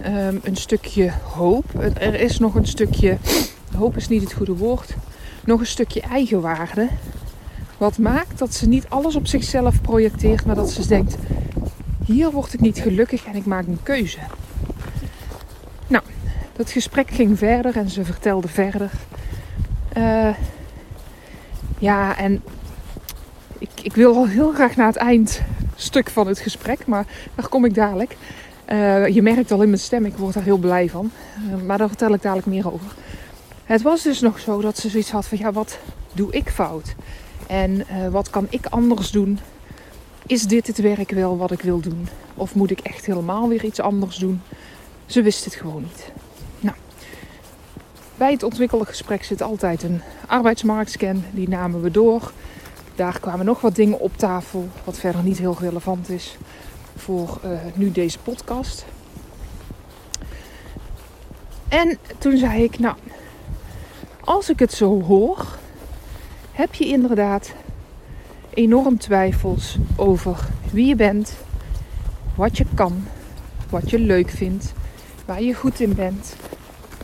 um, 0.05 0.39
een 0.43 0.55
stukje 0.55 1.11
hoop. 1.23 1.65
Er 1.99 2.19
is 2.19 2.39
nog 2.39 2.55
een 2.55 2.67
stukje, 2.67 3.17
hoop 3.77 3.97
is 3.97 4.07
niet 4.07 4.21
het 4.21 4.33
goede 4.33 4.55
woord, 4.55 4.95
nog 5.43 5.59
een 5.59 5.65
stukje 5.65 6.01
eigenwaarde 6.01 6.87
wat 7.79 7.97
maakt 7.97 8.37
dat 8.37 8.53
ze 8.53 8.67
niet 8.67 8.89
alles 8.89 9.15
op 9.15 9.27
zichzelf 9.27 9.81
projecteert, 9.81 10.45
maar 10.45 10.55
dat 10.55 10.71
ze 10.71 10.87
denkt: 10.87 11.15
hier 12.05 12.31
word 12.31 12.53
ik 12.53 12.59
niet 12.59 12.79
gelukkig 12.79 13.25
en 13.25 13.35
ik 13.35 13.45
maak 13.45 13.67
een 13.67 13.83
keuze. 13.83 14.17
Nou, 15.87 16.03
dat 16.55 16.71
gesprek 16.71 17.11
ging 17.11 17.37
verder 17.37 17.77
en 17.77 17.89
ze 17.89 18.05
vertelde 18.05 18.47
verder. 18.47 18.91
Uh, 19.97 20.35
ja, 21.77 22.17
en 22.17 22.41
ik, 23.57 23.69
ik, 23.81 23.95
wil 23.95 24.15
al 24.15 24.27
heel 24.27 24.53
graag 24.53 24.75
naar 24.75 24.87
het 24.87 24.95
eindstuk 24.95 26.09
van 26.09 26.27
het 26.27 26.39
gesprek, 26.39 26.85
maar 26.85 27.05
daar 27.35 27.47
kom 27.47 27.65
ik 27.65 27.73
dadelijk. 27.73 28.15
Uh, 28.71 29.07
je 29.07 29.21
merkt 29.21 29.51
al 29.51 29.61
in 29.61 29.69
mijn 29.69 29.81
stem, 29.81 30.05
ik 30.05 30.17
word 30.17 30.33
daar 30.33 30.43
heel 30.43 30.57
blij 30.57 30.89
van. 30.89 31.11
Uh, 31.47 31.61
maar 31.61 31.77
daar 31.77 31.87
vertel 31.87 32.13
ik 32.13 32.21
dadelijk 32.21 32.47
meer 32.47 32.73
over. 32.73 32.95
Het 33.63 33.81
was 33.81 34.03
dus 34.03 34.19
nog 34.19 34.39
zo 34.39 34.61
dat 34.61 34.77
ze 34.77 34.89
zoiets 34.89 35.11
had 35.11 35.25
van, 35.25 35.37
ja, 35.37 35.51
wat 35.51 35.79
doe 36.13 36.31
ik 36.31 36.49
fout? 36.49 36.95
En 37.47 37.71
uh, 37.71 38.07
wat 38.07 38.29
kan 38.29 38.47
ik 38.49 38.65
anders 38.65 39.11
doen? 39.11 39.39
Is 40.25 40.43
dit 40.43 40.67
het 40.67 40.77
werk 40.77 41.11
wel 41.11 41.37
wat 41.37 41.51
ik 41.51 41.61
wil 41.61 41.79
doen? 41.79 42.07
Of 42.35 42.55
moet 42.55 42.71
ik 42.71 42.79
echt 42.79 43.05
helemaal 43.05 43.47
weer 43.49 43.63
iets 43.63 43.79
anders 43.79 44.17
doen? 44.17 44.41
Ze 45.05 45.21
wist 45.21 45.45
het 45.45 45.55
gewoon 45.55 45.81
niet. 45.81 46.11
Nou, 46.59 46.75
bij 48.17 48.31
het 48.31 48.43
ontwikkelde 48.43 48.85
gesprek 48.85 49.23
zit 49.23 49.41
altijd 49.41 49.83
een 49.83 50.01
arbeidsmarktscan. 50.27 51.23
Die 51.31 51.49
namen 51.49 51.81
we 51.81 51.91
door. 51.91 52.31
Daar 52.95 53.19
kwamen 53.19 53.45
nog 53.45 53.61
wat 53.61 53.75
dingen 53.75 53.99
op 53.99 54.17
tafel, 54.17 54.69
wat 54.83 54.99
verder 54.99 55.23
niet 55.23 55.37
heel 55.37 55.57
relevant 55.59 56.09
is 56.09 56.37
voor 56.99 57.39
uh, 57.45 57.51
nu 57.73 57.91
deze 57.91 58.19
podcast. 58.19 58.85
En 61.67 61.97
toen 62.17 62.37
zei 62.37 62.63
ik, 62.63 62.79
nou, 62.79 62.95
als 64.23 64.49
ik 64.49 64.59
het 64.59 64.73
zo 64.73 65.01
hoor, 65.01 65.45
heb 66.51 66.73
je 66.73 66.85
inderdaad 66.85 67.53
enorm 68.49 68.97
twijfels 68.97 69.77
over 69.95 70.47
wie 70.71 70.85
je 70.85 70.95
bent, 70.95 71.37
wat 72.35 72.57
je 72.57 72.65
kan, 72.73 73.03
wat 73.69 73.89
je 73.89 73.99
leuk 73.99 74.29
vindt, 74.29 74.73
waar 75.25 75.41
je 75.41 75.53
goed 75.53 75.79
in 75.79 75.93
bent. 75.93 76.35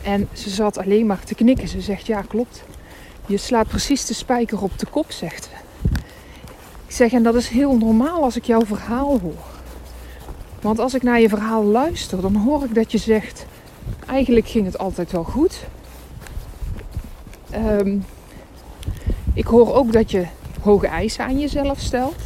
En 0.04 0.28
ze 0.34 0.50
zat 0.50 0.78
alleen 0.78 1.06
maar 1.06 1.24
te 1.24 1.36
knikken. 1.36 1.68
Ze 1.68 1.82
zegt, 1.82 2.06
ja 2.06 2.22
klopt. 2.22 2.64
Je 3.25 3.38
slaat 3.38 3.68
precies 3.68 4.06
de 4.06 4.14
spijker 4.14 4.62
op 4.62 4.80
de 4.80 4.86
kop, 4.86 5.12
zegt 5.12 5.44
ze. 5.44 5.50
Ik 6.86 6.92
zeg, 6.92 7.12
en 7.12 7.24
dat 7.24 7.36
is 7.36 7.48
heel 7.48 7.78
normaal 7.78 8.24
als 8.24 8.36
ik 8.36 8.46
jouw 8.46 8.66
verhaal 8.66 9.20
hoor. 9.20 9.54
Want 10.65 10.79
als 10.79 10.93
ik 10.93 11.03
naar 11.03 11.22
je 11.22 11.29
verhaal 11.29 11.63
luister, 11.63 12.22
dan 12.22 12.36
hoor 12.36 12.63
ik 12.63 12.75
dat 12.75 12.91
je 12.91 12.98
zegt, 12.98 13.45
eigenlijk 14.07 14.48
ging 14.48 14.65
het 14.65 14.77
altijd 14.77 15.12
wel 15.12 15.24
goed. 15.24 15.63
Ehm, 17.50 17.98
ik 19.34 19.45
hoor 19.45 19.74
ook 19.74 19.91
dat 19.91 20.12
je 20.12 20.25
hoge 20.62 20.88
eisen 20.88 21.25
aan 21.25 21.39
jezelf 21.39 21.79
stelt. 21.79 22.22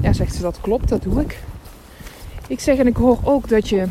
Ja, 0.00 0.12
zegt 0.12 0.34
ze, 0.34 0.42
dat 0.42 0.60
klopt, 0.60 0.88
dat 0.88 1.02
doe 1.02 1.20
ik. 1.20 1.38
Ik 2.46 2.60
zeg, 2.60 2.78
en 2.78 2.86
ik 2.86 2.96
hoor 2.96 3.18
ook 3.24 3.48
dat 3.48 3.68
je 3.68 3.86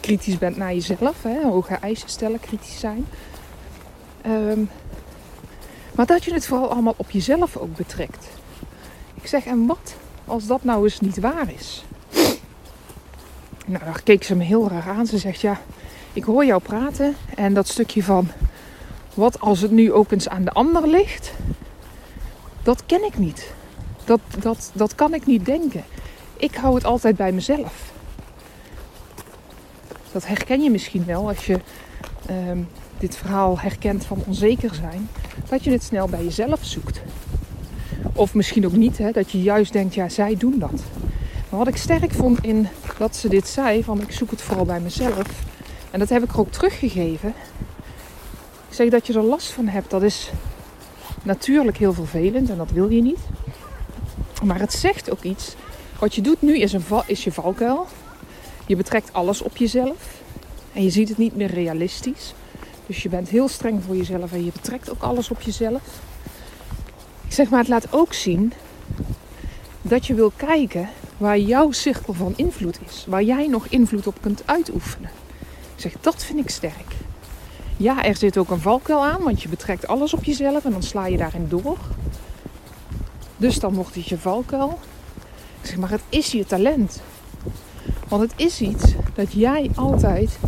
kritisch 0.00 0.38
bent 0.38 0.56
naar 0.56 0.74
jezelf. 0.74 1.22
Hè? 1.22 1.42
Hoge 1.42 1.74
eisen 1.74 2.08
stellen, 2.08 2.40
kritisch 2.40 2.78
zijn. 2.78 3.06
Ehm, 4.22 4.60
maar 5.94 6.06
dat 6.06 6.24
je 6.24 6.32
het 6.32 6.46
vooral 6.46 6.70
allemaal 6.70 6.94
op 6.96 7.10
jezelf 7.10 7.56
ook 7.56 7.76
betrekt. 7.76 8.26
Ik 9.14 9.26
zeg, 9.26 9.44
en 9.44 9.66
wat 9.66 9.94
als 10.24 10.46
dat 10.46 10.64
nou 10.64 10.84
eens 10.84 11.00
niet 11.00 11.20
waar 11.20 11.52
is? 11.56 11.84
Nou, 13.64 13.84
dan 13.84 13.94
keek 14.04 14.22
ze 14.22 14.36
me 14.36 14.44
heel 14.44 14.68
raar 14.68 14.88
aan. 14.88 15.06
Ze 15.06 15.18
zegt, 15.18 15.40
ja, 15.40 15.60
ik 16.12 16.24
hoor 16.24 16.44
jou 16.44 16.62
praten. 16.62 17.16
En 17.34 17.54
dat 17.54 17.68
stukje 17.68 18.02
van, 18.02 18.28
wat 19.14 19.40
als 19.40 19.60
het 19.60 19.70
nu 19.70 19.92
ook 19.92 20.10
eens 20.10 20.28
aan 20.28 20.44
de 20.44 20.52
ander 20.52 20.88
ligt? 20.88 21.32
Dat 22.62 22.86
ken 22.86 23.04
ik 23.04 23.18
niet. 23.18 23.52
Dat, 24.04 24.20
dat, 24.38 24.70
dat 24.74 24.94
kan 24.94 25.14
ik 25.14 25.26
niet 25.26 25.44
denken. 25.44 25.84
Ik 26.36 26.54
hou 26.54 26.74
het 26.74 26.84
altijd 26.84 27.16
bij 27.16 27.32
mezelf. 27.32 27.92
Dat 30.12 30.26
herken 30.26 30.62
je 30.62 30.70
misschien 30.70 31.04
wel 31.04 31.28
als 31.28 31.46
je 31.46 31.60
ehm, 32.26 32.58
dit 32.98 33.16
verhaal 33.16 33.58
herkent 33.58 34.04
van 34.04 34.22
onzeker 34.26 34.74
zijn. 34.74 35.08
Dat 35.48 35.64
je 35.64 35.70
het 35.70 35.82
snel 35.82 36.08
bij 36.08 36.24
jezelf 36.24 36.64
zoekt. 36.64 37.02
Of 38.12 38.34
misschien 38.34 38.66
ook 38.66 38.72
niet, 38.72 38.98
hè, 38.98 39.10
dat 39.10 39.30
je 39.30 39.42
juist 39.42 39.72
denkt, 39.72 39.94
ja, 39.94 40.08
zij 40.08 40.36
doen 40.36 40.58
dat. 40.58 40.82
Maar 41.48 41.58
wat 41.58 41.68
ik 41.68 41.76
sterk 41.76 42.12
vond 42.12 42.44
in 42.44 42.68
dat 42.98 43.16
ze 43.16 43.28
dit 43.28 43.48
zei, 43.48 43.84
van 43.84 44.00
ik 44.00 44.12
zoek 44.12 44.30
het 44.30 44.42
vooral 44.42 44.64
bij 44.64 44.80
mezelf. 44.80 45.28
En 45.90 45.98
dat 45.98 46.08
heb 46.08 46.22
ik 46.22 46.32
er 46.32 46.38
ook 46.38 46.52
teruggegeven. 46.52 47.34
Ik 48.68 48.74
zeg 48.74 48.88
dat 48.88 49.06
je 49.06 49.12
er 49.12 49.22
last 49.22 49.50
van 49.50 49.66
hebt, 49.66 49.90
dat 49.90 50.02
is 50.02 50.30
natuurlijk 51.22 51.76
heel 51.76 51.92
vervelend 51.92 52.50
en 52.50 52.56
dat 52.56 52.70
wil 52.70 52.90
je 52.90 53.02
niet. 53.02 53.20
Maar 54.44 54.60
het 54.60 54.72
zegt 54.72 55.10
ook 55.10 55.22
iets. 55.22 55.54
Wat 55.98 56.14
je 56.14 56.20
doet 56.20 56.42
nu 56.42 56.58
is, 56.58 56.72
een 56.72 56.84
is 57.06 57.24
je 57.24 57.32
valkuil. 57.32 57.86
Je 58.66 58.76
betrekt 58.76 59.12
alles 59.12 59.42
op 59.42 59.56
jezelf. 59.56 60.22
En 60.72 60.82
je 60.82 60.90
ziet 60.90 61.08
het 61.08 61.18
niet 61.18 61.36
meer 61.36 61.50
realistisch. 61.50 62.34
Dus 62.86 63.02
je 63.02 63.08
bent 63.08 63.28
heel 63.28 63.48
streng 63.48 63.82
voor 63.86 63.96
jezelf 63.96 64.32
en 64.32 64.44
je 64.44 64.52
betrekt 64.52 64.90
ook 64.90 65.02
alles 65.02 65.30
op 65.30 65.40
jezelf. 65.40 65.82
Ik 67.26 67.32
zeg 67.32 67.48
maar, 67.50 67.58
het 67.58 67.68
laat 67.68 67.92
ook 67.92 68.12
zien 68.12 68.52
dat 69.82 70.06
je 70.06 70.14
wil 70.14 70.32
kijken 70.36 70.88
waar 71.16 71.38
jouw 71.38 71.70
cirkel 71.70 72.12
van 72.12 72.32
invloed 72.36 72.78
is. 72.86 73.04
Waar 73.08 73.22
jij 73.22 73.46
nog 73.46 73.66
invloed 73.66 74.06
op 74.06 74.16
kunt 74.20 74.42
uitoefenen. 74.44 75.10
Ik 75.74 75.80
zeg, 75.80 75.92
dat 76.00 76.24
vind 76.24 76.38
ik 76.38 76.50
sterk. 76.50 76.92
Ja, 77.76 78.04
er 78.04 78.16
zit 78.16 78.38
ook 78.38 78.50
een 78.50 78.60
valkuil 78.60 79.04
aan, 79.04 79.22
want 79.22 79.42
je 79.42 79.48
betrekt 79.48 79.86
alles 79.86 80.14
op 80.14 80.24
jezelf 80.24 80.64
en 80.64 80.70
dan 80.70 80.82
sla 80.82 81.06
je 81.06 81.16
daarin 81.16 81.46
door. 81.48 81.78
Dus 83.36 83.58
dan 83.58 83.74
wordt 83.74 83.94
het 83.94 84.08
je 84.08 84.18
valkuil. 84.18 84.78
Ik 85.60 85.68
zeg 85.68 85.76
maar, 85.76 85.90
het 85.90 86.02
is 86.08 86.32
je 86.32 86.46
talent. 86.46 87.02
Want 88.08 88.22
het 88.22 88.32
is 88.36 88.60
iets 88.60 88.94
dat 89.14 89.32
jij 89.32 89.70
altijd 89.74 90.38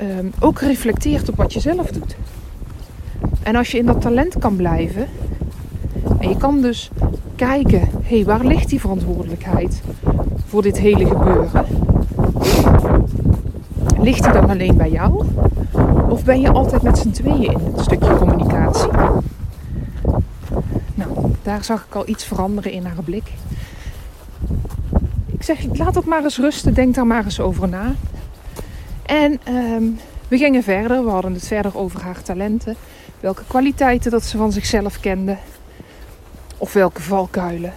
um, 0.00 0.32
ook 0.40 0.60
reflecteert 0.60 1.28
op 1.28 1.36
wat 1.36 1.52
je 1.52 1.60
zelf 1.60 1.90
doet. 1.90 2.16
En 3.42 3.56
als 3.56 3.70
je 3.70 3.78
in 3.78 3.86
dat 3.86 4.00
talent 4.00 4.38
kan 4.38 4.56
blijven, 4.56 5.08
en 6.18 6.28
je 6.28 6.36
kan 6.36 6.60
dus 6.60 6.90
kijken, 7.36 7.88
hey, 8.06 8.24
waar 8.24 8.44
ligt 8.44 8.68
die 8.68 8.80
verantwoordelijkheid 8.80 9.82
voor 10.46 10.62
dit 10.62 10.78
hele 10.78 11.06
gebeuren? 11.06 11.66
Ligt 13.98 14.22
die 14.22 14.32
dan 14.32 14.50
alleen 14.50 14.76
bij 14.76 14.90
jou? 14.90 15.24
Of 16.08 16.24
ben 16.24 16.40
je 16.40 16.52
altijd 16.52 16.82
met 16.82 16.98
z'n 16.98 17.10
tweeën 17.10 17.52
in 17.52 17.72
het 17.72 17.80
stukje 17.80 18.16
communicatie? 18.16 18.90
Nou, 20.94 21.10
daar 21.42 21.64
zag 21.64 21.86
ik 21.88 21.94
al 21.94 22.08
iets 22.08 22.24
veranderen 22.24 22.72
in 22.72 22.84
haar 22.84 23.02
blik. 23.04 23.32
Ik 25.26 25.42
zeg, 25.42 25.64
laat 25.72 25.94
het 25.94 26.04
maar 26.04 26.22
eens 26.22 26.38
rusten, 26.38 26.74
denk 26.74 26.94
daar 26.94 27.06
maar 27.06 27.24
eens 27.24 27.40
over 27.40 27.68
na. 27.68 27.94
En 29.02 29.40
ehm, 29.44 29.84
we 30.28 30.38
gingen 30.38 30.62
verder, 30.62 31.04
we 31.04 31.10
hadden 31.10 31.32
het 31.32 31.46
verder 31.46 31.78
over 31.78 32.02
haar 32.02 32.22
talenten. 32.22 32.76
Welke 33.20 33.42
kwaliteiten 33.46 34.10
dat 34.10 34.24
ze 34.24 34.36
van 34.36 34.52
zichzelf 34.52 35.00
kende. 35.00 35.36
Of 36.58 36.72
welke 36.72 37.02
valkuilen. 37.02 37.72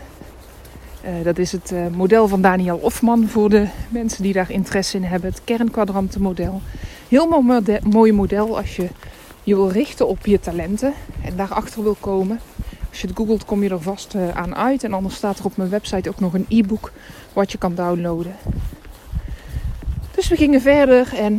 Uh, 1.06 1.24
dat 1.24 1.38
is 1.38 1.52
het 1.52 1.72
uh, 1.72 1.88
model 1.88 2.28
van 2.28 2.42
Daniel 2.42 2.78
Ofman 2.78 3.28
voor 3.28 3.50
de 3.50 3.68
mensen 3.90 4.24
die 4.24 4.34
daar 4.34 4.52
interesse 4.52 4.98
in 4.98 5.04
hebben. 5.04 5.30
Het 5.30 5.42
kernkwadrantenmodel. 5.44 6.62
Heel 7.08 7.44
mooi 7.84 8.12
model 8.12 8.58
als 8.58 8.76
je 8.76 8.90
je 9.44 9.56
wil 9.56 9.70
richten 9.70 10.08
op 10.08 10.26
je 10.26 10.40
talenten 10.40 10.94
en 11.24 11.36
daarachter 11.36 11.84
wil 11.84 11.98
komen. 12.00 12.40
Als 12.90 13.02
je 13.02 13.08
het 13.08 13.18
googelt 13.18 13.46
kom 13.46 13.64
je 13.64 13.70
er 13.70 13.82
vast 13.82 14.14
uh, 14.14 14.38
aan 14.38 14.56
uit. 14.56 14.84
En 14.84 14.94
anders 14.94 15.16
staat 15.16 15.40
er 15.40 15.46
op 15.46 15.58
mijn 15.58 15.70
website 15.70 16.10
ook 16.10 16.20
nog 16.20 16.34
een 16.34 16.46
e-book 16.50 16.92
wat 17.34 17.52
je 17.52 17.58
kan 17.58 17.76
downloaden. 17.76 18.36
Dus 20.16 20.28
we 20.28 20.36
gingen 20.36 20.62
verder 20.62 21.16
en 21.16 21.36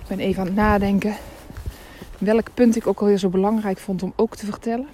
ik 0.00 0.06
ben 0.08 0.18
even 0.18 0.40
aan 0.40 0.46
het 0.46 0.56
nadenken 0.56 1.14
welk 2.18 2.46
punt 2.54 2.76
ik 2.76 2.86
ook 2.86 3.00
alweer 3.00 3.18
zo 3.18 3.28
belangrijk 3.28 3.78
vond 3.78 4.02
om 4.02 4.12
ook 4.16 4.36
te 4.36 4.46
vertellen. 4.46 4.86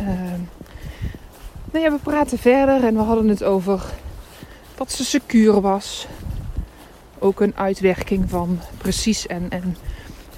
Uh, 0.00 0.06
nou 1.70 1.84
ja, 1.84 1.90
we 1.90 1.98
praten 2.02 2.38
verder 2.38 2.84
en 2.84 2.94
we 2.94 3.00
hadden 3.00 3.28
het 3.28 3.42
over 3.42 3.82
dat 4.74 4.92
ze 4.92 5.04
secuur 5.04 5.60
was. 5.60 6.06
Ook 7.18 7.40
een 7.40 7.56
uitwerking 7.56 8.30
van 8.30 8.60
precies 8.78 9.26
en, 9.26 9.46
en 9.50 9.76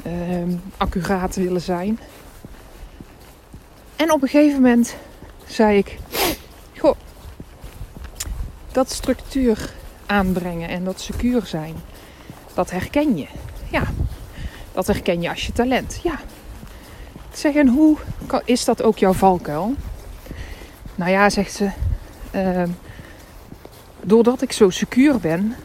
uh, 0.07 0.57
accuraat 0.77 1.37
willen 1.37 1.61
zijn. 1.61 1.99
En 3.97 4.13
op 4.13 4.23
een 4.23 4.29
gegeven 4.29 4.61
moment 4.63 4.97
zei 5.47 5.79
ik: 5.79 5.99
Goh, 6.79 6.97
dat 8.73 8.91
structuur 8.91 9.73
aanbrengen 10.07 10.69
en 10.69 10.85
dat 10.85 11.01
secuur 11.01 11.47
zijn, 11.47 11.75
dat 12.55 12.71
herken 12.71 13.17
je. 13.17 13.27
Ja, 13.71 13.85
dat 14.73 14.87
herken 14.87 15.23
je 15.23 15.29
als 15.29 15.47
je 15.47 15.53
talent. 15.53 16.01
Ja, 16.03 16.19
Zeg, 17.33 17.55
en 17.55 17.69
hoe 17.69 17.97
is 18.45 18.65
dat 18.65 18.83
ook 18.83 18.99
jouw 18.99 19.13
valkuil? 19.13 19.75
Nou 20.95 21.11
ja, 21.11 21.31
zegt 21.31 21.53
ze, 21.53 21.71
uh, 22.35 22.63
doordat 24.01 24.43
ik 24.43 24.53
zo 24.53 24.71
secuur 24.71 25.19
ben, 25.19 25.57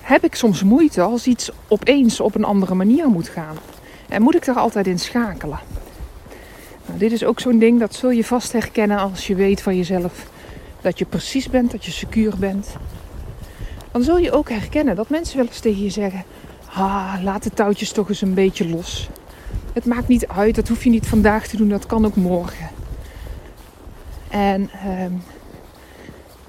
heb 0.00 0.24
ik 0.24 0.34
soms 0.34 0.62
moeite 0.62 1.02
als 1.02 1.26
iets 1.26 1.50
opeens 1.68 2.20
op 2.20 2.34
een 2.34 2.44
andere 2.44 2.74
manier 2.74 3.08
moet 3.08 3.28
gaan. 3.28 3.56
En 4.08 4.22
moet 4.22 4.34
ik 4.34 4.44
daar 4.44 4.58
altijd 4.58 4.86
in 4.86 4.98
schakelen. 4.98 5.58
Nou, 6.86 6.98
dit 6.98 7.12
is 7.12 7.24
ook 7.24 7.40
zo'n 7.40 7.58
ding, 7.58 7.80
dat 7.80 7.94
zul 7.94 8.10
je 8.10 8.24
vast 8.24 8.52
herkennen 8.52 8.98
als 8.98 9.26
je 9.26 9.34
weet 9.34 9.62
van 9.62 9.76
jezelf 9.76 10.26
dat 10.80 10.98
je 10.98 11.04
precies 11.04 11.50
bent, 11.50 11.70
dat 11.70 11.84
je 11.84 11.90
secuur 11.90 12.34
bent. 12.38 12.76
Dan 13.92 14.02
zul 14.02 14.18
je 14.18 14.32
ook 14.32 14.48
herkennen 14.48 14.96
dat 14.96 15.08
mensen 15.08 15.36
wel 15.36 15.46
eens 15.46 15.60
tegen 15.60 15.82
je 15.82 15.90
zeggen: 15.90 16.24
ah, 16.74 17.14
laat 17.22 17.42
de 17.42 17.50
touwtjes 17.50 17.92
toch 17.92 18.08
eens 18.08 18.20
een 18.20 18.34
beetje 18.34 18.68
los. 18.68 19.08
Het 19.74 19.84
maakt 19.84 20.08
niet 20.08 20.26
uit, 20.26 20.54
dat 20.54 20.68
hoef 20.68 20.84
je 20.84 20.90
niet 20.90 21.06
vandaag 21.06 21.46
te 21.46 21.56
doen, 21.56 21.68
dat 21.68 21.86
kan 21.86 22.06
ook 22.06 22.16
morgen. 22.16 22.68
En 24.30 24.70
ehm, 24.70 25.12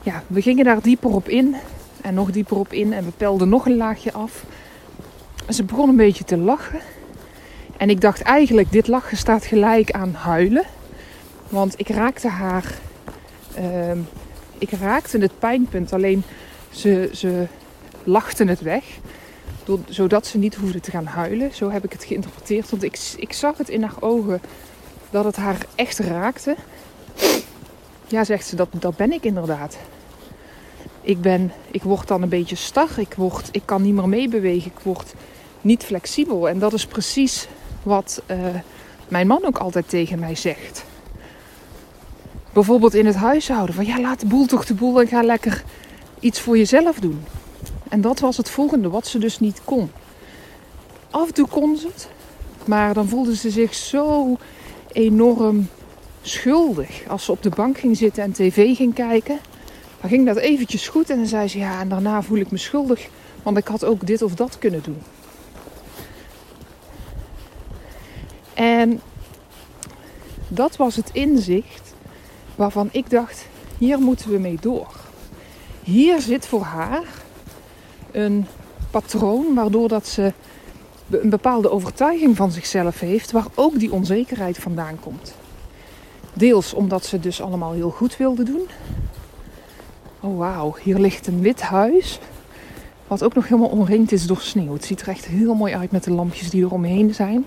ja, 0.03 0.23
we 0.27 0.41
gingen 0.41 0.65
daar 0.65 0.81
dieper 0.81 1.09
op 1.09 1.29
in 1.29 1.55
en 2.01 2.13
nog 2.13 2.31
dieper 2.31 2.57
op 2.57 2.73
in 2.73 2.93
en 2.93 3.05
we 3.05 3.11
pelden 3.17 3.49
nog 3.49 3.65
een 3.65 3.77
laagje 3.77 4.13
af. 4.13 4.45
Ze 5.49 5.63
begon 5.63 5.89
een 5.89 5.95
beetje 5.95 6.23
te 6.23 6.37
lachen. 6.37 6.79
En 7.77 7.89
ik 7.89 8.01
dacht 8.01 8.21
eigenlijk, 8.21 8.71
dit 8.71 8.87
lachen 8.87 9.17
staat 9.17 9.45
gelijk 9.45 9.91
aan 9.91 10.13
huilen. 10.13 10.65
Want 11.49 11.79
ik 11.79 11.89
raakte 11.89 12.27
haar, 12.27 12.65
uh, 13.59 13.91
ik 14.57 14.71
raakte 14.71 15.17
het 15.17 15.39
pijnpunt, 15.39 15.93
alleen 15.93 16.23
ze, 16.69 17.09
ze 17.13 17.47
lachten 18.03 18.47
het 18.47 18.61
weg 18.61 18.83
zodat 19.89 20.27
ze 20.27 20.37
niet 20.37 20.55
hoefde 20.55 20.79
te 20.79 20.91
gaan 20.91 21.05
huilen. 21.05 21.53
Zo 21.53 21.69
heb 21.69 21.83
ik 21.83 21.91
het 21.91 22.03
geïnterpreteerd. 22.03 22.69
Want 22.69 22.83
ik, 22.83 22.99
ik 23.17 23.33
zag 23.33 23.57
het 23.57 23.69
in 23.69 23.83
haar 23.83 23.95
ogen 24.01 24.41
dat 25.09 25.25
het 25.25 25.35
haar 25.35 25.65
echt 25.75 25.99
raakte. 25.99 26.55
Ja, 28.07 28.23
zegt 28.23 28.47
ze, 28.47 28.55
dat, 28.55 28.67
dat 28.71 28.95
ben 28.95 29.11
ik 29.11 29.23
inderdaad. 29.23 29.77
Ik, 31.01 31.21
ben, 31.21 31.51
ik 31.71 31.83
word 31.83 32.07
dan 32.07 32.21
een 32.21 32.29
beetje 32.29 32.55
star. 32.55 32.89
Ik, 32.95 33.13
word, 33.13 33.49
ik 33.51 33.61
kan 33.65 33.81
niet 33.81 33.93
meer 33.93 34.09
meebewegen. 34.09 34.71
Ik 34.71 34.83
word 34.83 35.13
niet 35.61 35.83
flexibel. 35.83 36.49
En 36.49 36.59
dat 36.59 36.73
is 36.73 36.85
precies 36.85 37.47
wat 37.83 38.21
uh, 38.27 38.37
mijn 39.07 39.27
man 39.27 39.45
ook 39.45 39.57
altijd 39.57 39.89
tegen 39.89 40.19
mij 40.19 40.35
zegt. 40.35 40.85
Bijvoorbeeld 42.53 42.93
in 42.93 43.05
het 43.05 43.15
huishouden. 43.15 43.75
Van 43.75 43.85
ja, 43.85 44.01
laat 44.01 44.19
de 44.19 44.25
boel 44.25 44.45
toch 44.45 44.65
de 44.65 44.73
boel 44.73 45.01
en 45.01 45.07
ga 45.07 45.23
lekker 45.23 45.63
iets 46.19 46.39
voor 46.39 46.57
jezelf 46.57 46.99
doen. 46.99 47.23
En 47.89 48.01
dat 48.01 48.19
was 48.19 48.37
het 48.37 48.49
volgende, 48.49 48.89
wat 48.89 49.07
ze 49.07 49.17
dus 49.19 49.39
niet 49.39 49.61
kon. 49.63 49.91
Af 51.09 51.27
en 51.27 51.33
toe 51.33 51.47
kon 51.47 51.77
ze 51.77 51.87
het, 51.87 52.09
maar 52.65 52.93
dan 52.93 53.07
voelde 53.07 53.35
ze 53.35 53.49
zich 53.49 53.73
zo 53.73 54.37
enorm 54.91 55.67
schuldig. 56.21 57.07
Als 57.07 57.25
ze 57.25 57.31
op 57.31 57.43
de 57.43 57.49
bank 57.49 57.77
ging 57.77 57.97
zitten 57.97 58.23
en 58.23 58.31
tv 58.31 58.75
ging 58.75 58.93
kijken, 58.93 59.39
dan 60.01 60.09
ging 60.09 60.25
dat 60.25 60.37
eventjes 60.37 60.87
goed. 60.87 61.09
En 61.09 61.17
dan 61.17 61.27
zei 61.27 61.47
ze, 61.47 61.57
ja, 61.57 61.79
en 61.79 61.89
daarna 61.89 62.21
voel 62.21 62.37
ik 62.37 62.51
me 62.51 62.57
schuldig, 62.57 63.07
want 63.43 63.57
ik 63.57 63.67
had 63.67 63.85
ook 63.85 64.07
dit 64.07 64.21
of 64.21 64.35
dat 64.35 64.59
kunnen 64.59 64.83
doen. 64.83 65.01
En 68.53 69.01
dat 70.47 70.75
was 70.75 70.95
het 70.95 71.09
inzicht 71.13 71.93
waarvan 72.55 72.89
ik 72.91 73.09
dacht, 73.09 73.47
hier 73.77 73.99
moeten 73.99 74.31
we 74.31 74.37
mee 74.37 74.57
door. 74.61 74.93
Hier 75.83 76.21
zit 76.21 76.47
voor 76.47 76.61
haar 76.61 77.03
een 78.15 78.45
patroon 78.91 79.53
waardoor 79.53 79.87
dat 79.87 80.07
ze 80.07 80.33
een 81.09 81.29
bepaalde 81.29 81.71
overtuiging 81.71 82.35
van 82.35 82.51
zichzelf 82.51 82.99
heeft, 82.99 83.31
waar 83.31 83.45
ook 83.55 83.79
die 83.79 83.91
onzekerheid 83.91 84.57
vandaan 84.57 84.99
komt. 84.99 85.35
Deels 86.33 86.73
omdat 86.73 87.05
ze 87.05 87.19
dus 87.19 87.41
allemaal 87.41 87.73
heel 87.73 87.89
goed 87.89 88.17
wilde 88.17 88.43
doen. 88.43 88.67
Oh 90.19 90.37
wauw, 90.37 90.75
hier 90.81 90.99
ligt 90.99 91.27
een 91.27 91.41
wit 91.41 91.61
huis. 91.61 92.19
Wat 93.07 93.23
ook 93.23 93.33
nog 93.33 93.47
helemaal 93.47 93.69
omringd 93.69 94.11
is 94.11 94.27
door 94.27 94.41
sneeuw. 94.41 94.73
Het 94.73 94.85
ziet 94.85 95.01
er 95.01 95.07
echt 95.07 95.25
heel 95.25 95.53
mooi 95.53 95.73
uit 95.73 95.91
met 95.91 96.03
de 96.03 96.11
lampjes 96.11 96.49
die 96.49 96.63
er 96.63 96.71
omheen 96.71 97.13
zijn. 97.13 97.45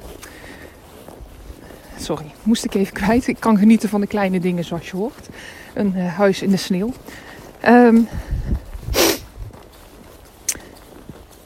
Sorry, 1.98 2.26
moest 2.42 2.64
ik 2.64 2.75
even 2.75 2.92
kwijt. 2.92 3.26
Ik 3.26 3.40
kan 3.40 3.58
genieten 3.58 3.88
van 3.88 4.00
de 4.00 4.06
kleine 4.06 4.40
dingen 4.40 4.64
zoals 4.64 4.90
je 4.90 4.96
hoort. 4.96 5.28
Een 5.75 5.92
uh, 5.96 6.14
huis 6.14 6.42
in 6.42 6.50
de 6.50 6.56
sneeuw. 6.56 6.92
Um, 7.66 8.08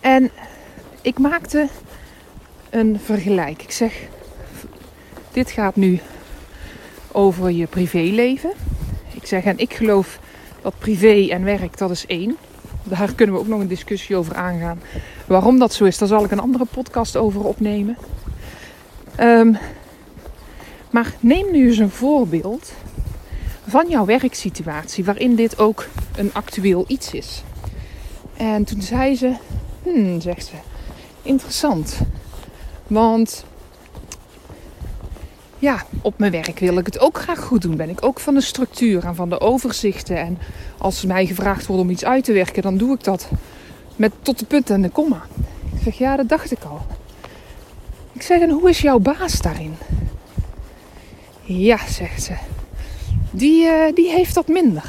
en 0.03 0.31
ik 1.03 1.19
maakte 1.19 1.69
een 2.71 3.01
vergelijk. 3.05 3.63
Ik 3.63 3.71
zeg, 3.71 4.01
dit 5.33 5.51
gaat 5.51 5.77
nu 5.77 6.01
over 7.13 7.51
je 7.51 7.67
privéleven. 7.67 8.53
Ik 9.15 9.27
zeg, 9.27 9.45
en 9.45 9.59
ik 9.59 9.75
geloof 9.75 10.19
dat 10.63 10.79
privé 10.79 11.29
en 11.31 11.45
werk, 11.45 11.79
dat 11.79 11.91
is 11.91 12.07
één. 12.07 12.37
Daar 12.85 13.15
kunnen 13.15 13.35
we 13.35 13.41
ook 13.41 13.47
nog 13.47 13.61
een 13.61 13.69
discussie 13.69 14.17
over 14.17 14.35
aangaan. 14.35 14.81
Waarom 15.27 15.59
dat 15.59 15.73
zo 15.73 15.85
is, 15.85 15.99
daar 15.99 16.09
zal 16.09 16.25
ik 16.25 16.31
een 16.31 16.41
andere 16.41 16.65
podcast 16.65 17.17
over 17.17 17.45
opnemen. 17.45 17.97
Um, 19.21 19.57
maar 20.91 21.15
neem 21.21 21.53
nu 21.53 21.67
eens 21.67 21.79
een 21.79 21.91
voorbeeld 21.91 22.73
van 23.67 23.89
jouw 23.89 24.05
werksituatie 24.05 25.05
waarin 25.05 25.35
dit 25.35 25.59
ook 25.59 25.87
een 26.17 26.31
actueel 26.33 26.85
iets 26.87 27.13
is. 27.13 27.43
En 28.37 28.65
toen 28.65 28.83
zei 28.83 29.17
ze, 29.17 29.35
hmm, 29.83 30.21
zegt 30.21 30.47
ze, 30.47 30.55
interessant. 31.23 31.99
Want 32.87 33.45
ja, 35.59 35.85
op 36.01 36.19
mijn 36.19 36.33
werk 36.33 36.59
wil 36.59 36.79
ik 36.79 36.87
het 36.87 37.01
ook 37.01 37.19
graag 37.19 37.41
goed 37.41 37.63
doen. 37.63 37.77
Ben 37.77 37.89
ik 37.89 38.05
ook 38.05 38.21
van 38.21 38.35
de 38.35 38.41
structuur 38.41 39.05
en 39.05 39.15
van 39.15 39.29
de 39.29 39.41
overzichten. 39.41 40.17
En 40.17 40.39
als 40.79 41.05
mij 41.05 41.27
gevraagd 41.27 41.67
wordt 41.67 41.83
om 41.83 41.91
iets 41.91 42.05
uit 42.05 42.25
te 42.25 42.33
werken, 42.33 42.63
dan 42.63 42.77
doe 42.77 42.95
ik 42.95 43.05
dat 43.05 43.29
met 43.97 44.13
tot 44.23 44.39
de 44.39 44.45
punt 44.45 44.71
en 44.71 44.83
de 44.83 44.89
komma. 44.89 45.23
Ik 45.75 45.83
zeg, 45.83 45.99
ja, 45.99 46.17
dat 46.17 46.29
dacht 46.29 46.53
ik 46.53 46.65
al. 46.65 46.87
Ik 48.13 48.23
zeg, 48.23 48.41
en 48.41 48.51
hoe 48.51 48.69
is 48.69 48.81
jouw 48.81 48.99
baas 48.99 49.41
daarin? 49.41 49.75
Ja, 51.43 51.79
zegt 51.89 52.23
ze. 52.23 52.35
Die, 53.31 53.65
uh, 53.65 53.95
die 53.95 54.11
heeft 54.11 54.35
dat 54.35 54.49
minder. 54.49 54.85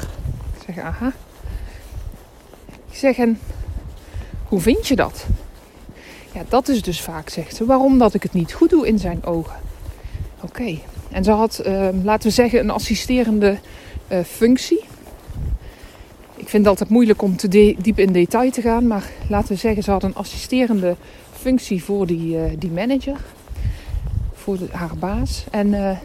Ik 0.58 0.74
zeg, 0.74 0.84
aha. 0.84 1.12
Ik 2.90 2.96
zeg, 2.96 3.16
en 3.16 3.38
hoe 4.54 4.62
vind 4.62 4.86
je 4.86 4.96
dat? 4.96 5.26
Ja, 6.32 6.42
dat 6.48 6.68
is 6.68 6.82
dus 6.82 7.00
vaak, 7.00 7.28
zegt 7.28 7.56
ze, 7.56 7.64
waarom 7.64 7.98
dat 7.98 8.14
ik 8.14 8.22
het 8.22 8.32
niet 8.32 8.52
goed 8.52 8.70
doe 8.70 8.86
in 8.86 8.98
zijn 8.98 9.24
ogen. 9.24 9.56
Oké. 10.40 10.78
En 11.10 11.24
ze 11.24 11.30
had, 11.30 11.62
uh, 11.66 11.88
laten 12.02 12.28
we 12.28 12.34
zeggen, 12.34 12.58
een 12.58 12.70
assisterende 12.70 13.58
uh, 14.08 14.18
functie. 14.24 14.84
Ik 16.36 16.48
vind 16.48 16.62
het 16.62 16.66
altijd 16.66 16.88
moeilijk 16.88 17.22
om 17.22 17.36
te 17.36 17.48
diep 17.78 17.98
in 17.98 18.12
detail 18.12 18.50
te 18.50 18.60
gaan, 18.60 18.86
maar 18.86 19.10
laten 19.28 19.48
we 19.48 19.58
zeggen, 19.58 19.82
ze 19.82 19.90
had 19.90 20.02
een 20.02 20.14
assisterende 20.14 20.96
functie 21.32 21.84
voor 21.84 22.06
die, 22.06 22.36
uh, 22.36 22.42
die 22.58 22.70
manager, 22.70 23.16
voor 24.34 24.58
haar 24.70 24.96
baas. 24.98 25.44
En 25.50 25.98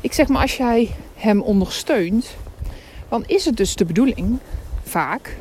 ik 0.00 0.12
zeg 0.12 0.28
maar, 0.28 0.42
als 0.42 0.56
jij 0.56 0.90
hem 1.14 1.40
ondersteunt, 1.40 2.36
dan 3.08 3.24
is 3.26 3.44
het 3.44 3.56
dus 3.56 3.76
de 3.76 3.84
bedoeling, 3.84 4.38
vaak, 4.82 5.36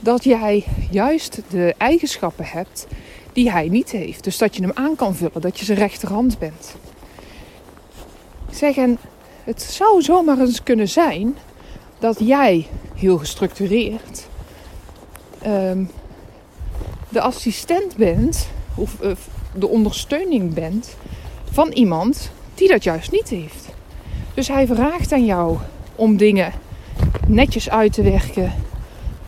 dat 0.00 0.24
jij 0.24 0.64
juist 0.90 1.42
de 1.48 1.74
eigenschappen 1.78 2.44
hebt 2.44 2.86
die 3.32 3.50
hij 3.50 3.68
niet 3.68 3.90
heeft. 3.90 4.24
Dus 4.24 4.38
dat 4.38 4.56
je 4.56 4.62
hem 4.62 4.72
aan 4.74 4.96
kan 4.96 5.14
vullen, 5.14 5.40
dat 5.40 5.58
je 5.58 5.64
zijn 5.64 5.78
rechterhand 5.78 6.38
bent. 6.38 6.74
Zeg, 8.50 8.76
en 8.76 8.98
het 9.44 9.62
zou 9.62 10.02
zomaar 10.02 10.38
eens 10.38 10.62
kunnen 10.62 10.88
zijn 10.88 11.36
dat 11.98 12.18
jij 12.18 12.66
heel 12.94 13.18
gestructureerd 13.18 14.26
um, 15.46 15.90
de 17.08 17.20
assistent 17.20 17.96
bent, 17.96 18.48
of 18.74 18.96
uh, 19.02 19.10
de 19.54 19.68
ondersteuning 19.68 20.54
bent 20.54 20.96
van 21.50 21.72
iemand 21.72 22.30
die 22.54 22.68
dat 22.68 22.84
juist 22.84 23.10
niet 23.10 23.28
heeft. 23.28 23.68
Dus 24.34 24.48
hij 24.48 24.66
vraagt 24.66 25.12
aan 25.12 25.24
jou 25.24 25.58
om 25.94 26.16
dingen 26.16 26.52
netjes 27.26 27.70
uit 27.70 27.92
te 27.92 28.02
werken, 28.02 28.52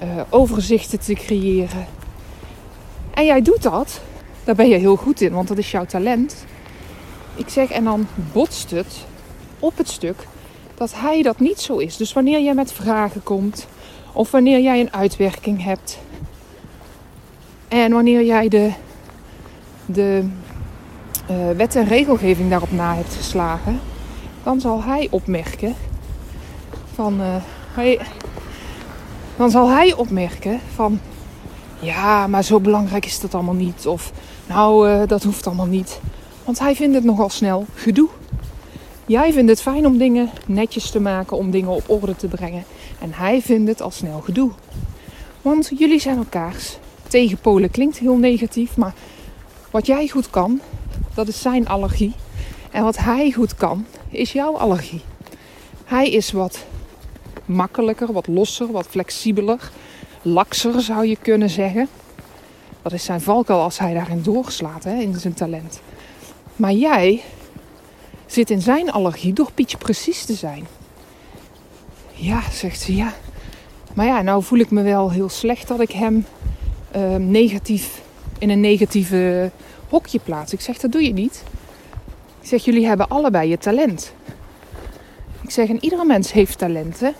uh, 0.02 0.22
overzichten 0.28 1.00
te 1.00 1.14
creëren. 1.14 1.86
En 3.14 3.24
jij 3.24 3.42
doet 3.42 3.62
dat, 3.62 4.00
daar 4.44 4.54
ben 4.54 4.68
je 4.68 4.76
heel 4.76 4.96
goed 4.96 5.20
in, 5.20 5.32
want 5.32 5.48
dat 5.48 5.58
is 5.58 5.70
jouw 5.70 5.84
talent. 5.84 6.44
Ik 7.34 7.48
zeg, 7.48 7.70
en 7.70 7.84
dan 7.84 8.06
botst 8.32 8.70
het 8.70 9.06
op 9.58 9.76
het 9.76 9.88
stuk 9.88 10.26
dat 10.74 10.94
hij 10.94 11.22
dat 11.22 11.40
niet 11.40 11.60
zo 11.60 11.76
is. 11.76 11.96
Dus 11.96 12.12
wanneer 12.12 12.40
jij 12.40 12.54
met 12.54 12.72
vragen 12.72 13.22
komt, 13.22 13.66
of 14.12 14.30
wanneer 14.30 14.60
jij 14.60 14.80
een 14.80 14.92
uitwerking 14.92 15.64
hebt, 15.64 15.98
en 17.68 17.92
wanneer 17.92 18.24
jij 18.24 18.48
de, 18.48 18.72
de 19.86 20.28
uh, 21.30 21.56
wet 21.56 21.76
en 21.76 21.86
regelgeving 21.86 22.50
daarop 22.50 22.72
na 22.72 22.94
hebt 22.94 23.14
geslagen, 23.14 23.80
dan 24.42 24.60
zal 24.60 24.82
hij 24.82 25.08
opmerken 25.10 25.74
van. 26.94 27.20
Uh, 27.20 27.36
hij, 27.74 28.00
dan 29.42 29.50
zal 29.50 29.68
hij 29.68 29.94
opmerken 29.94 30.60
van. 30.74 31.00
Ja, 31.80 32.26
maar 32.26 32.44
zo 32.44 32.60
belangrijk 32.60 33.06
is 33.06 33.20
dat 33.20 33.34
allemaal 33.34 33.54
niet. 33.54 33.86
Of 33.86 34.12
nou, 34.46 34.88
uh, 34.88 35.02
dat 35.06 35.22
hoeft 35.22 35.46
allemaal 35.46 35.66
niet. 35.66 36.00
Want 36.44 36.58
hij 36.58 36.74
vindt 36.74 36.94
het 36.94 37.04
nogal 37.04 37.30
snel 37.30 37.66
gedoe. 37.74 38.08
Jij 39.06 39.32
vindt 39.32 39.50
het 39.50 39.62
fijn 39.62 39.86
om 39.86 39.98
dingen 39.98 40.30
netjes 40.46 40.90
te 40.90 41.00
maken, 41.00 41.36
om 41.36 41.50
dingen 41.50 41.70
op 41.70 41.84
orde 41.86 42.16
te 42.16 42.26
brengen. 42.26 42.64
En 43.00 43.12
hij 43.12 43.42
vindt 43.42 43.68
het 43.68 43.82
al 43.82 43.90
snel 43.90 44.20
gedoe. 44.20 44.50
Want 45.42 45.70
jullie 45.78 46.00
zijn 46.00 46.16
elkaars 46.16 46.78
tegenpolen. 47.08 47.70
Klinkt 47.70 47.98
heel 47.98 48.16
negatief, 48.16 48.76
maar 48.76 48.94
wat 49.70 49.86
jij 49.86 50.08
goed 50.08 50.30
kan, 50.30 50.60
dat 51.14 51.28
is 51.28 51.40
zijn 51.40 51.68
allergie. 51.68 52.14
En 52.70 52.82
wat 52.82 52.98
hij 52.98 53.32
goed 53.32 53.54
kan, 53.54 53.86
is 54.08 54.32
jouw 54.32 54.56
allergie. 54.56 55.02
Hij 55.84 56.10
is 56.10 56.32
wat 56.32 56.64
makkelijker, 57.52 58.12
wat 58.12 58.26
losser, 58.26 58.72
wat 58.72 58.86
flexibeler, 58.86 59.70
lakser 60.22 60.80
zou 60.80 61.06
je 61.06 61.16
kunnen 61.16 61.50
zeggen. 61.50 61.88
Dat 62.82 62.92
is 62.92 63.04
zijn 63.04 63.20
valkuil 63.20 63.60
als 63.60 63.78
hij 63.78 63.94
daarin 63.94 64.22
doorslaat, 64.22 64.84
hè, 64.84 64.94
in 64.94 65.14
zijn 65.14 65.34
talent. 65.34 65.80
Maar 66.56 66.72
jij 66.72 67.22
zit 68.26 68.50
in 68.50 68.62
zijn 68.62 68.92
allergie 68.92 69.32
door 69.32 69.52
Pietje 69.54 69.76
precies 69.76 70.24
te 70.24 70.34
zijn. 70.34 70.66
Ja, 72.12 72.40
zegt 72.50 72.80
ze, 72.80 72.96
ja. 72.96 73.12
Maar 73.94 74.06
ja, 74.06 74.22
nou 74.22 74.42
voel 74.42 74.58
ik 74.58 74.70
me 74.70 74.82
wel 74.82 75.10
heel 75.10 75.28
slecht 75.28 75.68
dat 75.68 75.80
ik 75.80 75.90
hem 75.90 76.26
uh, 76.96 77.16
negatief 77.16 78.02
in 78.38 78.50
een 78.50 78.60
negatieve 78.60 79.50
hokje 79.88 80.18
plaats. 80.18 80.52
Ik 80.52 80.60
zeg, 80.60 80.78
dat 80.78 80.92
doe 80.92 81.02
je 81.02 81.12
niet. 81.12 81.42
Ik 82.40 82.48
zeg, 82.48 82.64
jullie 82.64 82.86
hebben 82.86 83.08
allebei 83.08 83.48
je 83.48 83.58
talent. 83.58 84.12
Ik 85.40 85.50
zeg, 85.50 85.68
en 85.68 85.84
iedere 85.84 86.04
mens 86.04 86.32
heeft 86.32 86.58
talenten. 86.58 87.14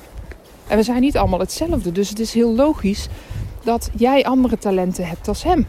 En 0.73 0.79
we 0.79 0.85
zijn 0.85 1.01
niet 1.01 1.17
allemaal 1.17 1.39
hetzelfde. 1.39 1.93
Dus 1.93 2.09
het 2.09 2.19
is 2.19 2.33
heel 2.33 2.55
logisch 2.55 3.09
dat 3.63 3.91
jij 3.97 4.25
andere 4.25 4.59
talenten 4.59 5.07
hebt 5.07 5.29
als 5.29 5.43
hem. 5.43 5.67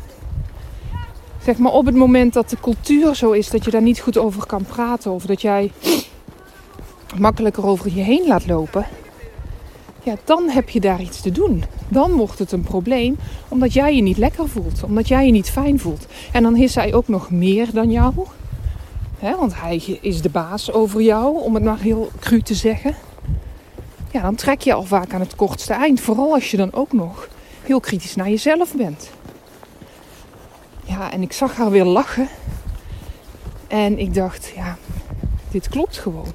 Zeg 1.44 1.58
maar 1.58 1.72
op 1.72 1.86
het 1.86 1.96
moment 1.96 2.34
dat 2.34 2.50
de 2.50 2.58
cultuur 2.62 3.16
zo 3.16 3.32
is 3.32 3.50
dat 3.50 3.66
je 3.66 3.72
daar 3.72 3.82
niet 3.82 4.00
goed 4.00 4.18
over 4.18 4.46
kan 4.46 4.66
praten. 4.66 5.12
Of 5.12 5.26
dat 5.26 5.42
jij 5.42 5.72
makkelijker 7.18 7.66
over 7.66 7.96
je 7.96 8.02
heen 8.02 8.28
laat 8.28 8.48
lopen. 8.48 8.86
Ja, 10.04 10.16
dan 10.24 10.50
heb 10.50 10.70
je 10.70 10.80
daar 10.80 11.02
iets 11.02 11.22
te 11.22 11.32
doen. 11.32 11.64
Dan 11.88 12.12
wordt 12.12 12.40
het 12.40 12.52
een 12.52 12.64
probleem 12.64 13.18
omdat 13.48 13.74
jij 13.74 13.96
je 13.96 14.02
niet 14.02 14.18
lekker 14.18 14.50
voelt. 14.50 14.84
Omdat 14.84 15.08
jij 15.08 15.26
je 15.26 15.32
niet 15.32 15.50
fijn 15.50 15.80
voelt. 15.80 16.06
En 16.32 16.44
dan 16.44 16.56
is 16.56 16.76
hij 16.76 16.94
ook 16.94 17.08
nog 17.08 17.32
meer 17.32 17.68
dan 17.74 17.92
jou 17.92 18.14
want 19.32 19.60
hij 19.60 20.00
is 20.02 20.22
de 20.22 20.30
baas 20.30 20.72
over 20.72 21.02
jou, 21.02 21.42
om 21.42 21.54
het 21.54 21.64
maar 21.64 21.80
heel 21.80 22.12
cru 22.20 22.42
te 22.42 22.54
zeggen. 22.54 22.96
Ja, 24.14 24.22
dan 24.22 24.36
trek 24.36 24.62
je 24.62 24.74
al 24.74 24.84
vaak 24.84 25.14
aan 25.14 25.20
het 25.20 25.36
kortste 25.36 25.74
eind. 25.74 26.02
Vooral 26.02 26.34
als 26.34 26.52
je 26.52 26.58
dan 26.58 26.74
ook 26.74 26.92
nog 26.92 27.28
heel 27.62 27.80
kritisch 27.80 28.16
naar 28.16 28.30
jezelf 28.30 28.74
bent. 28.74 29.10
Ja, 30.84 31.12
en 31.12 31.22
ik 31.22 31.34
zag 31.34 31.56
haar 31.56 31.70
weer 31.72 31.86
lachen. 31.86 32.28
En 33.68 34.00
ik 34.00 34.14
dacht, 34.14 34.52
ja, 34.56 34.78
dit 35.52 35.70
klopt 35.70 35.98
gewoon. 35.98 36.34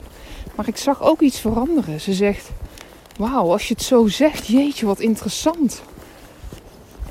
Maar 0.54 0.68
ik 0.68 0.76
zag 0.76 1.02
ook 1.02 1.20
iets 1.20 1.40
veranderen. 1.40 2.00
Ze 2.00 2.14
zegt, 2.14 2.50
wauw, 3.16 3.52
als 3.52 3.68
je 3.68 3.74
het 3.74 3.82
zo 3.82 4.06
zegt, 4.06 4.46
jeetje, 4.46 4.86
wat 4.86 5.00
interessant. 5.00 5.82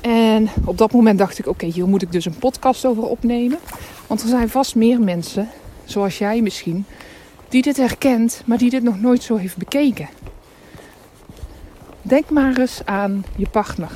En 0.00 0.48
op 0.64 0.78
dat 0.78 0.92
moment 0.92 1.18
dacht 1.18 1.38
ik, 1.38 1.46
oké, 1.46 1.66
hier 1.66 1.88
moet 1.88 2.02
ik 2.02 2.12
dus 2.12 2.24
een 2.24 2.38
podcast 2.38 2.84
over 2.84 3.02
opnemen. 3.02 3.58
Want 4.06 4.22
er 4.22 4.28
zijn 4.28 4.48
vast 4.48 4.74
meer 4.74 5.00
mensen, 5.00 5.48
zoals 5.84 6.18
jij 6.18 6.40
misschien, 6.42 6.84
die 7.48 7.62
dit 7.62 7.76
herkent, 7.76 8.42
maar 8.44 8.58
die 8.58 8.70
dit 8.70 8.82
nog 8.82 9.00
nooit 9.00 9.22
zo 9.22 9.36
heeft 9.36 9.56
bekeken. 9.56 10.08
Denk 12.08 12.30
maar 12.30 12.58
eens 12.58 12.80
aan 12.84 13.24
je 13.36 13.48
partner. 13.48 13.90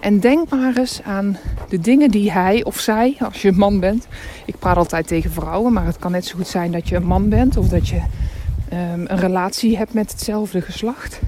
En 0.00 0.20
denk 0.20 0.48
maar 0.48 0.76
eens 0.76 1.02
aan 1.02 1.36
de 1.68 1.78
dingen 1.78 2.10
die 2.10 2.32
hij 2.32 2.64
of 2.64 2.78
zij, 2.78 3.16
als 3.20 3.42
je 3.42 3.48
een 3.48 3.56
man 3.56 3.80
bent. 3.80 4.06
Ik 4.44 4.58
praat 4.58 4.76
altijd 4.76 5.06
tegen 5.06 5.30
vrouwen, 5.30 5.72
maar 5.72 5.86
het 5.86 5.98
kan 5.98 6.12
net 6.12 6.26
zo 6.26 6.36
goed 6.36 6.48
zijn 6.48 6.72
dat 6.72 6.88
je 6.88 6.96
een 6.96 7.06
man 7.06 7.28
bent 7.28 7.56
of 7.56 7.68
dat 7.68 7.88
je 7.88 7.96
um, 7.96 9.04
een 9.06 9.18
relatie 9.18 9.76
hebt 9.76 9.94
met 9.94 10.10
hetzelfde 10.10 10.60
geslacht. 10.60 11.20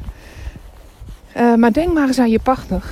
Uh, 1.37 1.55
maar 1.55 1.73
denk 1.73 1.93
maar 1.93 2.07
eens 2.07 2.19
aan 2.19 2.31
je 2.31 2.41
partner 2.41 2.85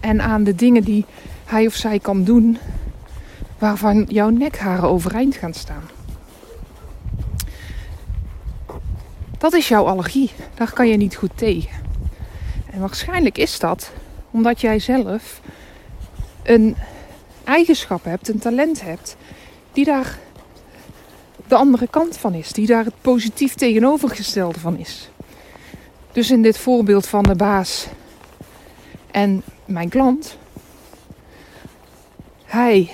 en 0.00 0.22
aan 0.22 0.44
de 0.44 0.54
dingen 0.54 0.82
die 0.82 1.04
hij 1.44 1.66
of 1.66 1.74
zij 1.74 1.98
kan 1.98 2.24
doen 2.24 2.58
waarvan 3.58 4.04
jouw 4.08 4.28
nekharen 4.28 4.88
overeind 4.88 5.34
gaan 5.34 5.54
staan. 5.54 5.84
Dat 9.38 9.52
is 9.52 9.68
jouw 9.68 9.84
allergie. 9.84 10.30
Daar 10.54 10.72
kan 10.72 10.88
je 10.88 10.96
niet 10.96 11.16
goed 11.16 11.32
tegen. 11.34 11.83
En 12.74 12.80
waarschijnlijk 12.80 13.38
is 13.38 13.58
dat 13.58 13.90
omdat 14.30 14.60
jij 14.60 14.78
zelf 14.78 15.40
een 16.42 16.76
eigenschap 17.44 18.04
hebt, 18.04 18.28
een 18.28 18.38
talent 18.38 18.82
hebt, 18.82 19.16
die 19.72 19.84
daar 19.84 20.18
de 21.46 21.54
andere 21.54 21.88
kant 21.88 22.16
van 22.16 22.34
is, 22.34 22.52
die 22.52 22.66
daar 22.66 22.84
het 22.84 23.00
positief 23.00 23.54
tegenovergestelde 23.54 24.60
van 24.60 24.78
is. 24.78 25.10
Dus 26.12 26.30
in 26.30 26.42
dit 26.42 26.58
voorbeeld 26.58 27.06
van 27.06 27.22
de 27.22 27.34
baas 27.34 27.86
en 29.10 29.42
mijn 29.64 29.88
klant, 29.88 30.36
hij 32.44 32.90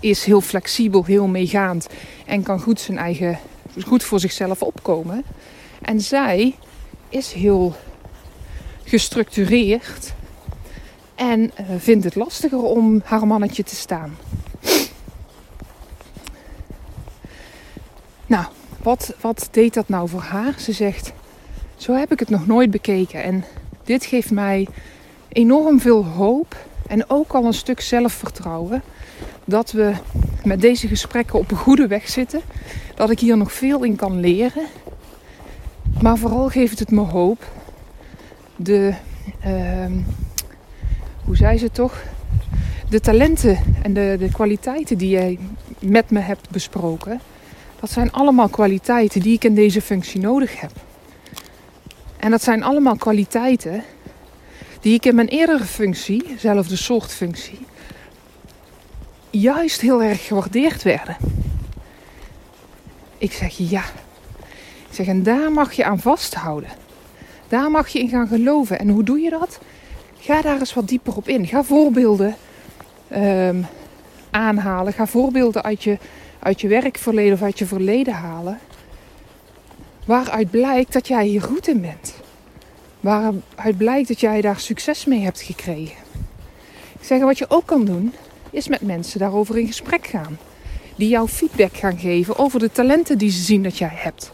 is 0.00 0.24
heel 0.24 0.40
flexibel, 0.40 1.04
heel 1.04 1.26
meegaand 1.26 1.86
en 2.26 2.42
kan 2.42 2.60
goed 2.60 2.80
zijn 2.80 2.98
eigen, 2.98 3.38
goed 3.84 4.02
voor 4.02 4.20
zichzelf 4.20 4.62
opkomen. 4.62 5.24
En 5.82 6.00
zij 6.00 6.54
is 7.08 7.32
heel 7.32 7.74
gestructureerd 8.84 10.12
en 11.14 11.40
uh, 11.40 11.66
vindt 11.78 12.04
het 12.04 12.14
lastiger 12.14 12.62
om 12.62 13.00
haar 13.04 13.26
mannetje 13.26 13.64
te 13.64 13.74
staan. 13.76 14.16
Nou, 18.26 18.44
wat, 18.82 19.14
wat 19.20 19.48
deed 19.50 19.74
dat 19.74 19.88
nou 19.88 20.08
voor 20.08 20.20
haar? 20.20 20.54
Ze 20.58 20.72
zegt: 20.72 21.12
Zo 21.76 21.94
heb 21.94 22.12
ik 22.12 22.18
het 22.18 22.30
nog 22.30 22.46
nooit 22.46 22.70
bekeken. 22.70 23.22
En 23.22 23.44
dit 23.84 24.04
geeft 24.04 24.30
mij 24.30 24.68
enorm 25.28 25.80
veel 25.80 26.04
hoop 26.04 26.56
en 26.86 27.10
ook 27.10 27.32
al 27.32 27.44
een 27.44 27.54
stuk 27.54 27.80
zelfvertrouwen 27.80 28.82
dat 29.44 29.72
we 29.72 29.92
met 30.44 30.60
deze 30.60 30.88
gesprekken 30.88 31.38
op 31.38 31.50
een 31.50 31.56
goede 31.56 31.86
weg 31.86 32.08
zitten. 32.08 32.40
Dat 32.94 33.10
ik 33.10 33.20
hier 33.20 33.36
nog 33.36 33.52
veel 33.52 33.84
in 33.84 33.96
kan 33.96 34.20
leren. 34.20 34.66
Maar 36.02 36.18
vooral 36.18 36.48
geeft 36.48 36.78
het 36.78 36.90
me 36.90 37.00
hoop. 37.00 37.44
De, 38.62 38.94
uh, 39.46 39.86
hoe 41.24 41.36
zei 41.36 41.58
ze 41.58 41.70
toch? 41.70 42.02
De 42.88 43.00
talenten 43.00 43.58
en 43.82 43.92
de, 43.92 44.16
de 44.18 44.28
kwaliteiten 44.32 44.98
die 44.98 45.08
jij 45.08 45.38
met 45.78 46.10
me 46.10 46.20
hebt 46.20 46.50
besproken. 46.50 47.20
Dat 47.80 47.90
zijn 47.90 48.12
allemaal 48.12 48.48
kwaliteiten 48.48 49.20
die 49.20 49.34
ik 49.34 49.44
in 49.44 49.54
deze 49.54 49.82
functie 49.82 50.20
nodig 50.20 50.60
heb. 50.60 50.70
En 52.16 52.30
dat 52.30 52.42
zijn 52.42 52.62
allemaal 52.62 52.96
kwaliteiten 52.96 53.84
die 54.80 54.94
ik 54.94 55.04
in 55.04 55.14
mijn 55.14 55.28
eerdere 55.28 55.64
functie, 55.64 56.34
zelfde 56.38 56.76
soort 56.76 57.12
functie, 57.12 57.66
juist 59.30 59.80
heel 59.80 60.02
erg 60.02 60.26
gewaardeerd 60.26 60.82
werden. 60.82 61.16
Ik 63.18 63.32
zeg 63.32 63.56
ja. 63.56 63.84
Ik 64.88 64.98
zeg, 64.98 65.06
en 65.06 65.22
daar 65.22 65.52
mag 65.52 65.72
je 65.72 65.84
aan 65.84 66.00
vasthouden. 66.00 66.81
Daar 67.52 67.70
mag 67.70 67.88
je 67.88 67.98
in 67.98 68.08
gaan 68.08 68.28
geloven. 68.28 68.78
En 68.78 68.88
hoe 68.88 69.04
doe 69.04 69.20
je 69.20 69.30
dat? 69.30 69.58
Ga 70.18 70.42
daar 70.42 70.58
eens 70.58 70.74
wat 70.74 70.88
dieper 70.88 71.16
op 71.16 71.28
in. 71.28 71.46
Ga 71.46 71.62
voorbeelden 71.62 72.36
um, 73.16 73.66
aanhalen. 74.30 74.92
Ga 74.92 75.06
voorbeelden 75.06 75.62
uit 75.62 75.82
je, 75.82 75.98
uit 76.38 76.60
je 76.60 76.68
werkverleden 76.68 77.32
of 77.32 77.42
uit 77.42 77.58
je 77.58 77.66
verleden 77.66 78.14
halen. 78.14 78.58
Waaruit 80.04 80.50
blijkt 80.50 80.92
dat 80.92 81.08
jij 81.08 81.26
hier 81.26 81.42
goed 81.42 81.68
in 81.68 81.80
bent. 81.80 82.14
Waaruit 83.00 83.76
blijkt 83.76 84.08
dat 84.08 84.20
jij 84.20 84.40
daar 84.40 84.60
succes 84.60 85.04
mee 85.04 85.20
hebt 85.20 85.40
gekregen. 85.40 86.02
Ik 86.98 87.04
zeg, 87.04 87.20
wat 87.20 87.38
je 87.38 87.50
ook 87.50 87.66
kan 87.66 87.84
doen, 87.84 88.12
is 88.50 88.68
met 88.68 88.80
mensen 88.80 89.18
daarover 89.18 89.58
in 89.58 89.66
gesprek 89.66 90.06
gaan. 90.06 90.38
Die 90.96 91.08
jou 91.08 91.28
feedback 91.28 91.76
gaan 91.76 91.98
geven 91.98 92.38
over 92.38 92.58
de 92.58 92.70
talenten 92.70 93.18
die 93.18 93.30
ze 93.30 93.42
zien 93.42 93.62
dat 93.62 93.78
jij 93.78 93.92
hebt. 93.92 94.32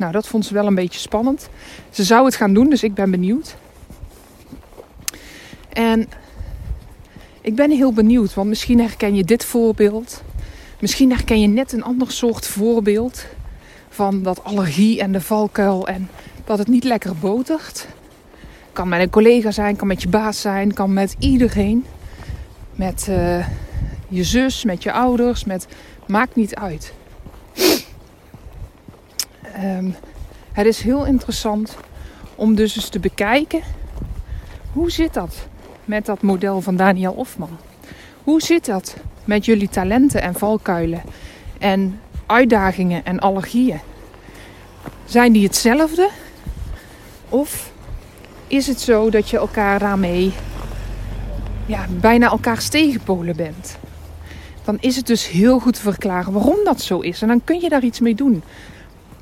Nou, 0.00 0.12
dat 0.12 0.26
vond 0.26 0.46
ze 0.46 0.54
wel 0.54 0.66
een 0.66 0.74
beetje 0.74 1.00
spannend. 1.00 1.48
Ze 1.90 2.04
zou 2.04 2.24
het 2.24 2.34
gaan 2.34 2.54
doen, 2.54 2.70
dus 2.70 2.82
ik 2.82 2.94
ben 2.94 3.10
benieuwd. 3.10 3.56
En 5.68 6.08
ik 7.40 7.54
ben 7.54 7.70
heel 7.70 7.92
benieuwd, 7.92 8.34
want 8.34 8.48
misschien 8.48 8.80
herken 8.80 9.14
je 9.14 9.24
dit 9.24 9.44
voorbeeld. 9.44 10.22
Misschien 10.78 11.10
herken 11.10 11.40
je 11.40 11.46
net 11.46 11.72
een 11.72 11.82
ander 11.82 12.12
soort 12.12 12.46
voorbeeld 12.46 13.26
van 13.88 14.22
dat 14.22 14.44
allergie 14.44 15.00
en 15.00 15.12
de 15.12 15.20
valkuil 15.20 15.88
en 15.88 16.08
dat 16.44 16.58
het 16.58 16.68
niet 16.68 16.84
lekker 16.84 17.16
botert. 17.16 17.86
Kan 18.72 18.88
met 18.88 19.00
een 19.00 19.10
collega 19.10 19.50
zijn, 19.50 19.76
kan 19.76 19.86
met 19.86 20.02
je 20.02 20.08
baas 20.08 20.40
zijn, 20.40 20.72
kan 20.72 20.92
met 20.92 21.16
iedereen. 21.18 21.84
Met 22.74 23.06
uh, 23.10 23.46
je 24.08 24.24
zus, 24.24 24.64
met 24.64 24.82
je 24.82 24.92
ouders, 24.92 25.44
met 25.44 25.66
maakt 26.06 26.36
niet 26.36 26.54
uit. 26.54 26.92
Um, 29.56 29.94
het 30.52 30.66
is 30.66 30.82
heel 30.82 31.06
interessant 31.06 31.76
om 32.34 32.54
dus 32.54 32.76
eens 32.76 32.88
te 32.88 32.98
bekijken 32.98 33.62
hoe 34.72 34.90
zit 34.90 35.14
dat 35.14 35.46
met 35.84 36.06
dat 36.06 36.22
model 36.22 36.60
van 36.60 36.76
Daniel 36.76 37.14
Hofman? 37.14 37.58
Hoe 38.24 38.42
zit 38.42 38.64
dat 38.64 38.96
met 39.24 39.44
jullie 39.44 39.68
talenten 39.68 40.22
en 40.22 40.34
valkuilen 40.34 41.02
en 41.58 42.00
uitdagingen 42.26 43.04
en 43.04 43.18
allergieën? 43.18 43.80
Zijn 45.04 45.32
die 45.32 45.42
hetzelfde? 45.46 46.08
Of 47.28 47.72
is 48.46 48.66
het 48.66 48.80
zo 48.80 49.10
dat 49.10 49.28
je 49.28 49.36
elkaar 49.36 49.78
daarmee 49.78 50.32
ja, 51.66 51.86
bijna 52.00 52.30
elkaars 52.30 52.68
tegenpolen 52.68 53.36
bent? 53.36 53.78
Dan 54.64 54.76
is 54.80 54.96
het 54.96 55.06
dus 55.06 55.28
heel 55.28 55.58
goed 55.58 55.74
te 55.74 55.80
verklaren 55.80 56.32
waarom 56.32 56.64
dat 56.64 56.80
zo 56.80 57.00
is. 57.00 57.22
En 57.22 57.28
dan 57.28 57.44
kun 57.44 57.60
je 57.60 57.68
daar 57.68 57.84
iets 57.84 58.00
mee 58.00 58.14
doen. 58.14 58.42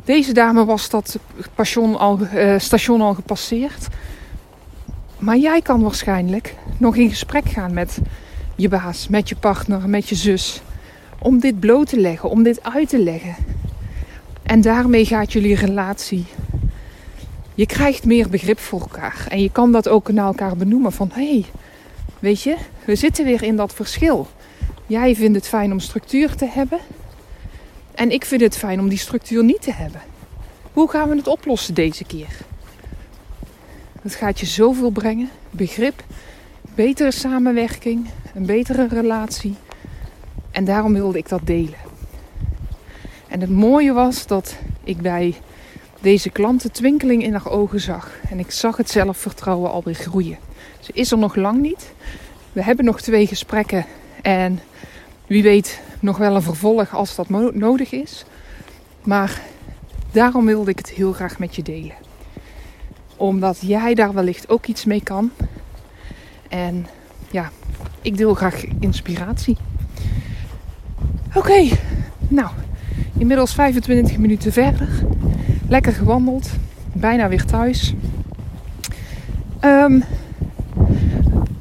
Deze 0.08 0.32
dame 0.32 0.64
was 0.64 0.90
dat 0.90 1.18
station 1.52 1.98
al, 1.98 2.18
uh, 2.34 2.58
station 2.58 3.00
al 3.00 3.14
gepasseerd. 3.14 3.86
Maar 5.18 5.36
jij 5.36 5.62
kan 5.62 5.82
waarschijnlijk 5.82 6.54
nog 6.78 6.96
in 6.96 7.08
gesprek 7.08 7.48
gaan 7.48 7.74
met 7.74 7.98
je 8.56 8.68
baas, 8.68 9.08
met 9.08 9.28
je 9.28 9.36
partner, 9.36 9.88
met 9.88 10.08
je 10.08 10.14
zus. 10.14 10.62
Om 11.18 11.38
dit 11.38 11.60
bloot 11.60 11.86
te 11.88 12.00
leggen, 12.00 12.30
om 12.30 12.42
dit 12.42 12.62
uit 12.62 12.88
te 12.88 12.98
leggen. 12.98 13.36
En 14.42 14.60
daarmee 14.60 15.04
gaat 15.04 15.32
jullie 15.32 15.54
relatie. 15.54 16.26
Je 17.54 17.66
krijgt 17.66 18.04
meer 18.04 18.28
begrip 18.28 18.58
voor 18.58 18.80
elkaar. 18.80 19.26
En 19.28 19.42
je 19.42 19.50
kan 19.50 19.72
dat 19.72 19.88
ook 19.88 20.12
naar 20.12 20.26
elkaar 20.26 20.56
benoemen. 20.56 20.92
Van 20.92 21.10
hé, 21.12 21.30
hey, 21.30 21.44
weet 22.18 22.42
je, 22.42 22.56
we 22.84 22.94
zitten 22.94 23.24
weer 23.24 23.42
in 23.42 23.56
dat 23.56 23.74
verschil. 23.74 24.26
Jij 24.86 25.14
vindt 25.14 25.36
het 25.36 25.48
fijn 25.48 25.72
om 25.72 25.80
structuur 25.80 26.34
te 26.34 26.46
hebben. 26.46 26.78
En 27.98 28.10
ik 28.10 28.24
vind 28.24 28.40
het 28.40 28.56
fijn 28.56 28.80
om 28.80 28.88
die 28.88 28.98
structuur 28.98 29.44
niet 29.44 29.62
te 29.62 29.72
hebben. 29.72 30.00
Hoe 30.72 30.90
gaan 30.90 31.08
we 31.08 31.16
het 31.16 31.26
oplossen 31.26 31.74
deze 31.74 32.04
keer? 32.04 32.36
Het 34.02 34.14
gaat 34.14 34.40
je 34.40 34.46
zoveel 34.46 34.90
brengen. 34.90 35.30
Begrip, 35.50 36.04
betere 36.74 37.10
samenwerking, 37.10 38.06
een 38.34 38.46
betere 38.46 38.88
relatie. 38.88 39.54
En 40.50 40.64
daarom 40.64 40.92
wilde 40.92 41.18
ik 41.18 41.28
dat 41.28 41.40
delen. 41.44 41.78
En 43.28 43.40
het 43.40 43.50
mooie 43.50 43.92
was 43.92 44.26
dat 44.26 44.56
ik 44.84 45.00
bij 45.00 45.34
deze 46.00 46.30
klanten 46.30 46.72
twinkeling 46.72 47.22
in 47.22 47.32
haar 47.32 47.50
ogen 47.50 47.80
zag. 47.80 48.10
En 48.30 48.38
ik 48.38 48.50
zag 48.50 48.76
het 48.76 48.90
zelfvertrouwen 48.90 49.70
alweer 49.70 49.94
groeien. 49.94 50.38
Ze 50.80 50.90
is 50.92 51.10
er 51.10 51.18
nog 51.18 51.34
lang 51.34 51.60
niet. 51.60 51.92
We 52.52 52.62
hebben 52.62 52.84
nog 52.84 53.00
twee 53.00 53.26
gesprekken. 53.26 53.86
En 54.22 54.60
wie 55.26 55.42
weet 55.42 55.80
nog 56.00 56.18
wel 56.18 56.34
een 56.34 56.42
vervolg 56.42 56.94
als 56.94 57.14
dat 57.14 57.28
nodig 57.54 57.92
is. 57.92 58.24
Maar 59.02 59.40
Daarom 60.12 60.44
wilde 60.44 60.70
ik 60.70 60.78
het 60.78 60.90
heel 60.90 61.12
graag 61.12 61.38
met 61.38 61.56
je 61.56 61.62
delen. 61.62 61.94
Omdat 63.16 63.58
jij 63.60 63.94
daar 63.94 64.12
wellicht 64.12 64.48
ook 64.48 64.66
iets 64.66 64.84
mee 64.84 65.02
kan. 65.02 65.30
En 66.48 66.86
ja, 67.30 67.50
ik 68.02 68.16
deel 68.16 68.34
graag 68.34 68.64
inspiratie. 68.80 69.56
Oké, 71.34 71.68
nou, 72.28 72.50
inmiddels 73.18 73.54
25 73.54 74.18
minuten 74.18 74.52
verder. 74.52 74.88
Lekker 75.68 75.92
gewandeld. 75.92 76.50
Bijna 76.92 77.28
weer 77.28 77.44
thuis. 77.44 77.94
Um, 79.60 80.04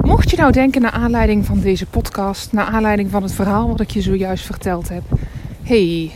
mocht 0.08 0.30
je 0.30 0.38
nou 0.38 0.52
denken 0.52 0.82
naar 0.82 0.92
aanleiding 0.92 1.46
van 1.46 1.60
deze 1.60 1.86
podcast, 1.86 2.52
naar 2.52 2.66
aanleiding 2.66 3.12
van 3.12 3.24
het 3.24 3.34
verhaal 3.34 3.68
wat 3.68 3.80
ik 3.80 3.90
je 3.90 4.02
zojuist 4.02 4.46
verteld 4.46 4.90
heb. 4.90 5.04
hey, 5.64 6.12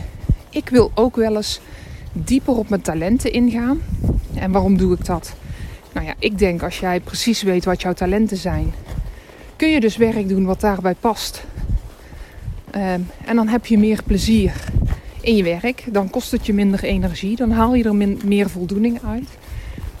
ik 0.50 0.68
wil 0.68 0.90
ook 0.94 1.16
wel 1.16 1.36
eens 1.36 1.60
dieper 2.12 2.54
op 2.56 2.68
mijn 2.68 2.80
talenten 2.80 3.32
ingaan. 3.32 3.80
En 4.34 4.52
waarom 4.52 4.76
doe 4.76 4.94
ik 4.94 5.04
dat? 5.04 5.34
Nou 5.92 6.06
ja, 6.06 6.14
ik 6.18 6.38
denk 6.38 6.62
als 6.62 6.78
jij 6.78 7.00
precies 7.00 7.42
weet 7.42 7.64
wat 7.64 7.82
jouw 7.82 7.92
talenten 7.92 8.36
zijn, 8.36 8.72
kun 9.56 9.68
je 9.68 9.80
dus 9.80 9.96
werk 9.96 10.28
doen 10.28 10.44
wat 10.44 10.60
daarbij 10.60 10.94
past. 11.00 11.44
Um, 12.74 13.06
en 13.24 13.36
dan 13.36 13.48
heb 13.48 13.66
je 13.66 13.78
meer 13.78 14.02
plezier 14.06 14.54
in 15.20 15.36
je 15.36 15.42
werk. 15.42 15.84
Dan 15.86 16.10
kost 16.10 16.30
het 16.30 16.46
je 16.46 16.52
minder 16.54 16.84
energie. 16.84 17.36
Dan 17.36 17.50
haal 17.50 17.74
je 17.74 17.84
er 17.84 17.94
meer 18.24 18.50
voldoening 18.50 19.00
uit. 19.04 19.28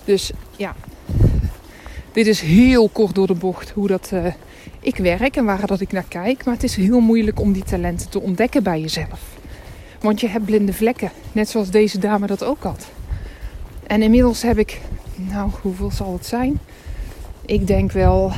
Dus 0.04 0.30
ja, 0.56 0.74
dit 2.12 2.26
is 2.26 2.40
heel 2.40 2.88
kort 2.88 3.14
door 3.14 3.26
de 3.26 3.34
bocht 3.34 3.70
hoe 3.70 3.86
dat 3.86 4.10
uh, 4.14 4.26
ik 4.80 4.96
werk 4.96 5.36
en 5.36 5.44
waar 5.44 5.66
dat 5.66 5.80
ik 5.80 5.92
naar 5.92 6.04
kijk. 6.08 6.44
Maar 6.44 6.54
het 6.54 6.62
is 6.62 6.76
heel 6.76 7.00
moeilijk 7.00 7.40
om 7.40 7.52
die 7.52 7.64
talenten 7.64 8.08
te 8.08 8.20
ontdekken 8.20 8.62
bij 8.62 8.80
jezelf. 8.80 9.20
Want 10.00 10.20
je 10.20 10.28
hebt 10.28 10.44
blinde 10.44 10.72
vlekken, 10.72 11.10
net 11.32 11.48
zoals 11.48 11.70
deze 11.70 11.98
dame 11.98 12.26
dat 12.26 12.44
ook 12.44 12.62
had. 12.62 12.90
En 13.86 14.02
inmiddels 14.02 14.42
heb 14.42 14.58
ik, 14.58 14.80
nou, 15.14 15.50
hoeveel 15.62 15.90
zal 15.90 16.12
het 16.12 16.26
zijn? 16.26 16.58
Ik 17.46 17.66
denk 17.66 17.92
wel 17.92 18.32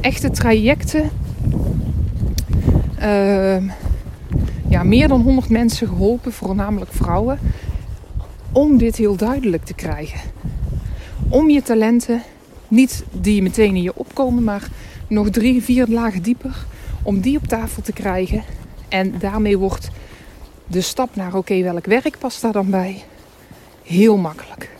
echte 0.00 0.30
trajecten. 0.30 1.10
Uh, 2.98 3.70
ja, 4.68 4.82
meer 4.82 5.08
dan 5.08 5.20
100 5.20 5.48
mensen 5.48 5.88
geholpen, 5.88 6.32
voornamelijk 6.32 6.92
vrouwen, 6.92 7.38
om 8.52 8.78
dit 8.78 8.96
heel 8.96 9.16
duidelijk 9.16 9.64
te 9.64 9.74
krijgen. 9.74 10.20
Om 11.32 11.50
je 11.50 11.62
talenten, 11.62 12.22
niet 12.68 13.04
die 13.12 13.42
meteen 13.42 13.76
in 13.76 13.82
je 13.82 13.96
opkomen, 13.96 14.44
maar 14.44 14.68
nog 15.08 15.30
drie, 15.30 15.62
vier 15.62 15.86
lagen 15.88 16.22
dieper, 16.22 16.66
om 17.02 17.20
die 17.20 17.36
op 17.36 17.46
tafel 17.46 17.82
te 17.82 17.92
krijgen. 17.92 18.44
En 18.88 19.18
daarmee 19.18 19.58
wordt 19.58 19.88
de 20.66 20.80
stap 20.80 21.16
naar 21.16 21.34
oké, 21.34 21.62
welk 21.62 21.86
werk 21.86 22.18
past 22.18 22.42
daar 22.42 22.52
dan 22.52 22.70
bij? 22.70 23.04
Heel 23.82 24.16
makkelijk. 24.16 24.70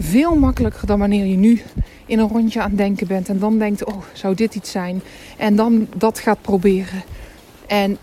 Veel 0.00 0.36
makkelijker 0.36 0.86
dan 0.86 0.98
wanneer 0.98 1.26
je 1.26 1.36
nu 1.36 1.62
in 2.06 2.18
een 2.18 2.28
rondje 2.28 2.60
aan 2.60 2.68
het 2.68 2.78
denken 2.78 3.06
bent 3.06 3.28
en 3.28 3.38
dan 3.38 3.58
denkt, 3.58 3.84
oh, 3.84 4.02
zou 4.12 4.34
dit 4.34 4.54
iets 4.54 4.70
zijn? 4.70 5.02
En 5.36 5.56
dan 5.56 5.88
dat 5.96 6.18
gaat 6.18 6.42
proberen. 6.42 7.02
En 7.66 7.98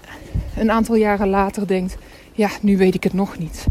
een 0.57 0.71
aantal 0.71 0.95
jaren 0.95 1.29
later 1.29 1.67
denkt, 1.67 1.97
ja, 2.31 2.49
nu 2.61 2.77
weet 2.77 2.95
ik 2.95 3.03
het 3.03 3.13
nog 3.13 3.37
niet. 3.37 3.65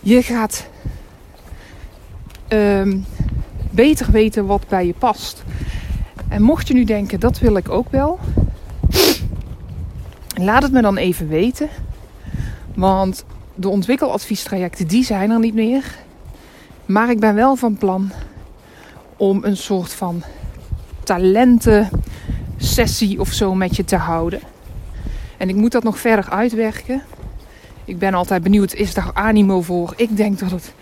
Je 0.00 0.22
gaat 0.22 0.68
um, 2.52 3.04
beter 3.70 4.10
weten 4.10 4.46
wat 4.46 4.68
bij 4.68 4.86
je 4.86 4.94
past. 4.98 5.42
En 6.28 6.42
mocht 6.42 6.68
je 6.68 6.74
nu 6.74 6.84
denken, 6.84 7.20
dat 7.20 7.38
wil 7.38 7.56
ik 7.56 7.68
ook 7.68 7.90
wel, 7.90 8.18
laat 10.34 10.62
het 10.62 10.72
me 10.72 10.82
dan 10.82 10.96
even 10.96 11.28
weten. 11.28 11.68
Want 12.74 13.24
de 13.54 13.68
ontwikkeladviestrajecten, 13.68 14.86
die 14.86 15.04
zijn 15.04 15.30
er 15.30 15.38
niet 15.38 15.54
meer. 15.54 15.84
Maar 16.86 17.10
ik 17.10 17.20
ben 17.20 17.34
wel 17.34 17.56
van 17.56 17.76
plan 17.76 18.10
om 19.16 19.44
een 19.44 19.56
soort 19.56 19.92
van 19.92 20.22
talenten 21.04 21.88
sessie 22.56 23.20
of 23.20 23.32
zo 23.32 23.54
met 23.54 23.76
je 23.76 23.84
te 23.84 23.96
houden. 23.96 24.40
En 25.36 25.48
ik 25.48 25.54
moet 25.54 25.72
dat 25.72 25.82
nog 25.82 25.98
verder 25.98 26.30
uitwerken. 26.30 27.02
Ik 27.84 27.98
ben 27.98 28.14
altijd 28.14 28.42
benieuwd, 28.42 28.74
is 28.74 28.94
daar 28.94 29.10
animo 29.12 29.62
voor? 29.62 29.92
Ik 29.96 30.16
denk 30.16 30.38
dat 30.38 30.50
het 30.50 30.72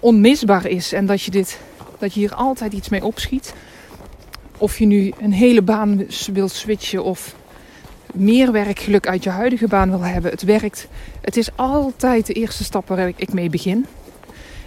onmisbaar 0.00 0.66
is 0.66 0.92
en 0.92 1.06
dat 1.06 1.22
je, 1.22 1.30
dit, 1.30 1.58
dat 1.98 2.14
je 2.14 2.20
hier 2.20 2.34
altijd 2.34 2.72
iets 2.72 2.88
mee 2.88 3.04
opschiet. 3.04 3.54
Of 4.58 4.78
je 4.78 4.86
nu 4.86 5.12
een 5.20 5.32
hele 5.32 5.62
baan 5.62 6.06
wilt 6.32 6.52
switchen 6.52 7.04
of 7.04 7.34
meer 8.14 8.52
werkgeluk 8.52 9.08
uit 9.08 9.24
je 9.24 9.30
huidige 9.30 9.68
baan 9.68 9.90
wil 9.90 10.00
hebben. 10.00 10.30
Het 10.30 10.42
werkt. 10.42 10.88
Het 11.20 11.36
is 11.36 11.56
altijd 11.56 12.26
de 12.26 12.32
eerste 12.32 12.64
stap 12.64 12.88
waar 12.88 13.12
ik 13.16 13.32
mee 13.32 13.50
begin. 13.50 13.86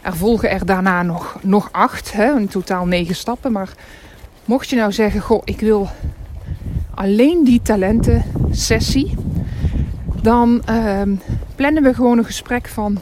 Er 0.01 0.15
volgen 0.15 0.49
er 0.49 0.65
daarna 0.65 1.03
nog, 1.03 1.37
nog 1.41 1.69
acht, 1.71 2.11
hè, 2.11 2.37
in 2.37 2.47
totaal 2.47 2.85
negen 2.85 3.15
stappen. 3.15 3.51
Maar 3.51 3.69
mocht 4.45 4.69
je 4.69 4.75
nou 4.75 4.91
zeggen, 4.91 5.21
goh, 5.21 5.41
ik 5.45 5.59
wil 5.59 5.89
alleen 6.95 7.43
die 7.43 7.61
talenten 7.61 8.23
sessie 8.51 9.13
dan 10.21 10.61
uh, 10.69 11.01
plannen 11.55 11.83
we 11.83 11.93
gewoon 11.93 12.17
een 12.17 12.25
gesprek 12.25 12.67
van, 12.67 12.99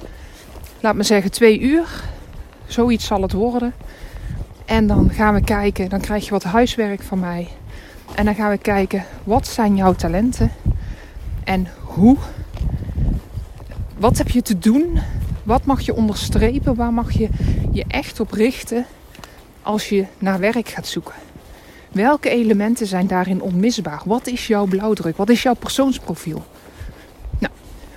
laat 0.80 0.96
me 0.96 1.04
zeggen, 1.04 1.32
twee 1.32 1.60
uur. 1.60 2.04
Zoiets 2.70 3.06
zal 3.06 3.22
het 3.22 3.32
worden. 3.32 3.74
En 4.66 4.88
dan 4.88 5.10
gaan 5.10 5.34
we 5.34 5.42
kijken, 5.42 5.90
dan 5.90 6.00
krijg 6.00 6.26
je 6.26 6.32
wat 6.32 6.44
huiswerk 6.44 7.02
van 7.02 7.20
mij. 7.20 7.48
En 8.16 8.26
dan 8.26 8.36
gaan 8.36 8.50
we 8.50 8.58
kijken, 8.58 9.06
wat 9.24 9.48
zijn 9.48 9.76
jouw 9.76 9.94
talenten? 9.94 10.52
En 11.44 11.68
hoe? 11.80 12.18
Wat 13.98 14.18
heb 14.18 14.30
je 14.30 14.42
te 14.42 14.60
doen? 14.60 15.00
Wat 15.44 15.66
mag 15.66 15.82
je 15.82 15.96
onderstrepen? 15.96 16.76
Waar 16.76 16.94
mag 16.94 17.12
je 17.12 17.30
je 17.72 17.86
echt 17.88 18.20
op 18.20 18.32
richten 18.32 18.86
als 19.62 19.90
je 19.90 20.06
naar 20.18 20.40
werk 20.40 20.70
gaat 20.70 20.88
zoeken? 20.88 21.16
Welke 21.92 22.30
elementen 22.30 22.88
zijn 22.88 23.08
daarin 23.08 23.42
onmisbaar? 23.42 24.02
Wat 24.06 24.28
is 24.28 24.48
jouw 24.48 24.66
blauwdruk? 24.66 25.18
Wat 25.18 25.30
is 25.30 25.44
jouw 25.44 25.54
persoonsprofiel? 25.54 26.44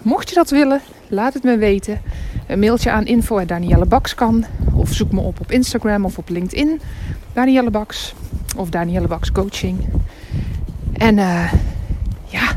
Mocht 0.03 0.29
je 0.29 0.35
dat 0.35 0.51
willen, 0.51 0.81
laat 1.09 1.35
het 1.35 1.43
me 1.43 1.57
weten. 1.57 2.03
Een 2.47 2.59
mailtje 2.59 2.91
aan 2.91 3.07
info 3.07 3.45
Danielle 3.45 3.87
Baks 3.87 4.15
kan. 4.15 4.45
Of 4.75 4.93
zoek 4.93 5.13
me 5.13 5.21
op 5.21 5.41
op 5.41 5.53
Instagram 5.53 6.05
of 6.05 6.19
op 6.19 6.29
LinkedIn. 6.29 6.81
Danielle 7.33 7.71
Baks. 7.71 8.15
Of 8.57 8.69
Danielle 8.69 9.09
Baks 9.09 9.33
Coaching. 9.33 9.79
En 10.93 11.17
uh, 11.17 11.53
ja, 12.25 12.53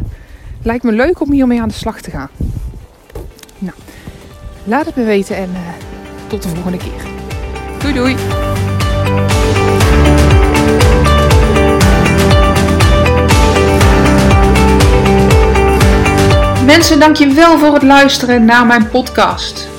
lijkt 0.62 0.84
me 0.84 0.91
leuk 0.91 1.21
om 1.21 1.32
hiermee 1.32 1.62
aan 1.62 1.67
de 1.67 1.74
slag 1.74 2.02
te 2.02 2.12
gaan. 2.12 2.30
Nou, 3.58 3.76
laat 4.63 4.86
het 4.86 4.95
me 4.95 5.04
weten 5.04 5.36
en 5.38 5.50
uh, 5.50 5.60
tot 6.28 6.43
de 6.43 6.50
volgende 6.50 6.78
keer. 6.78 7.06
Doei 7.80 7.93
doei! 7.93 8.15
Mensen, 16.65 17.00
dankjewel 17.00 17.60
voor 17.60 17.74
het 17.74 17.84
luisteren 17.84 18.45
naar 18.45 18.65
mijn 18.65 18.89
podcast. 18.89 19.67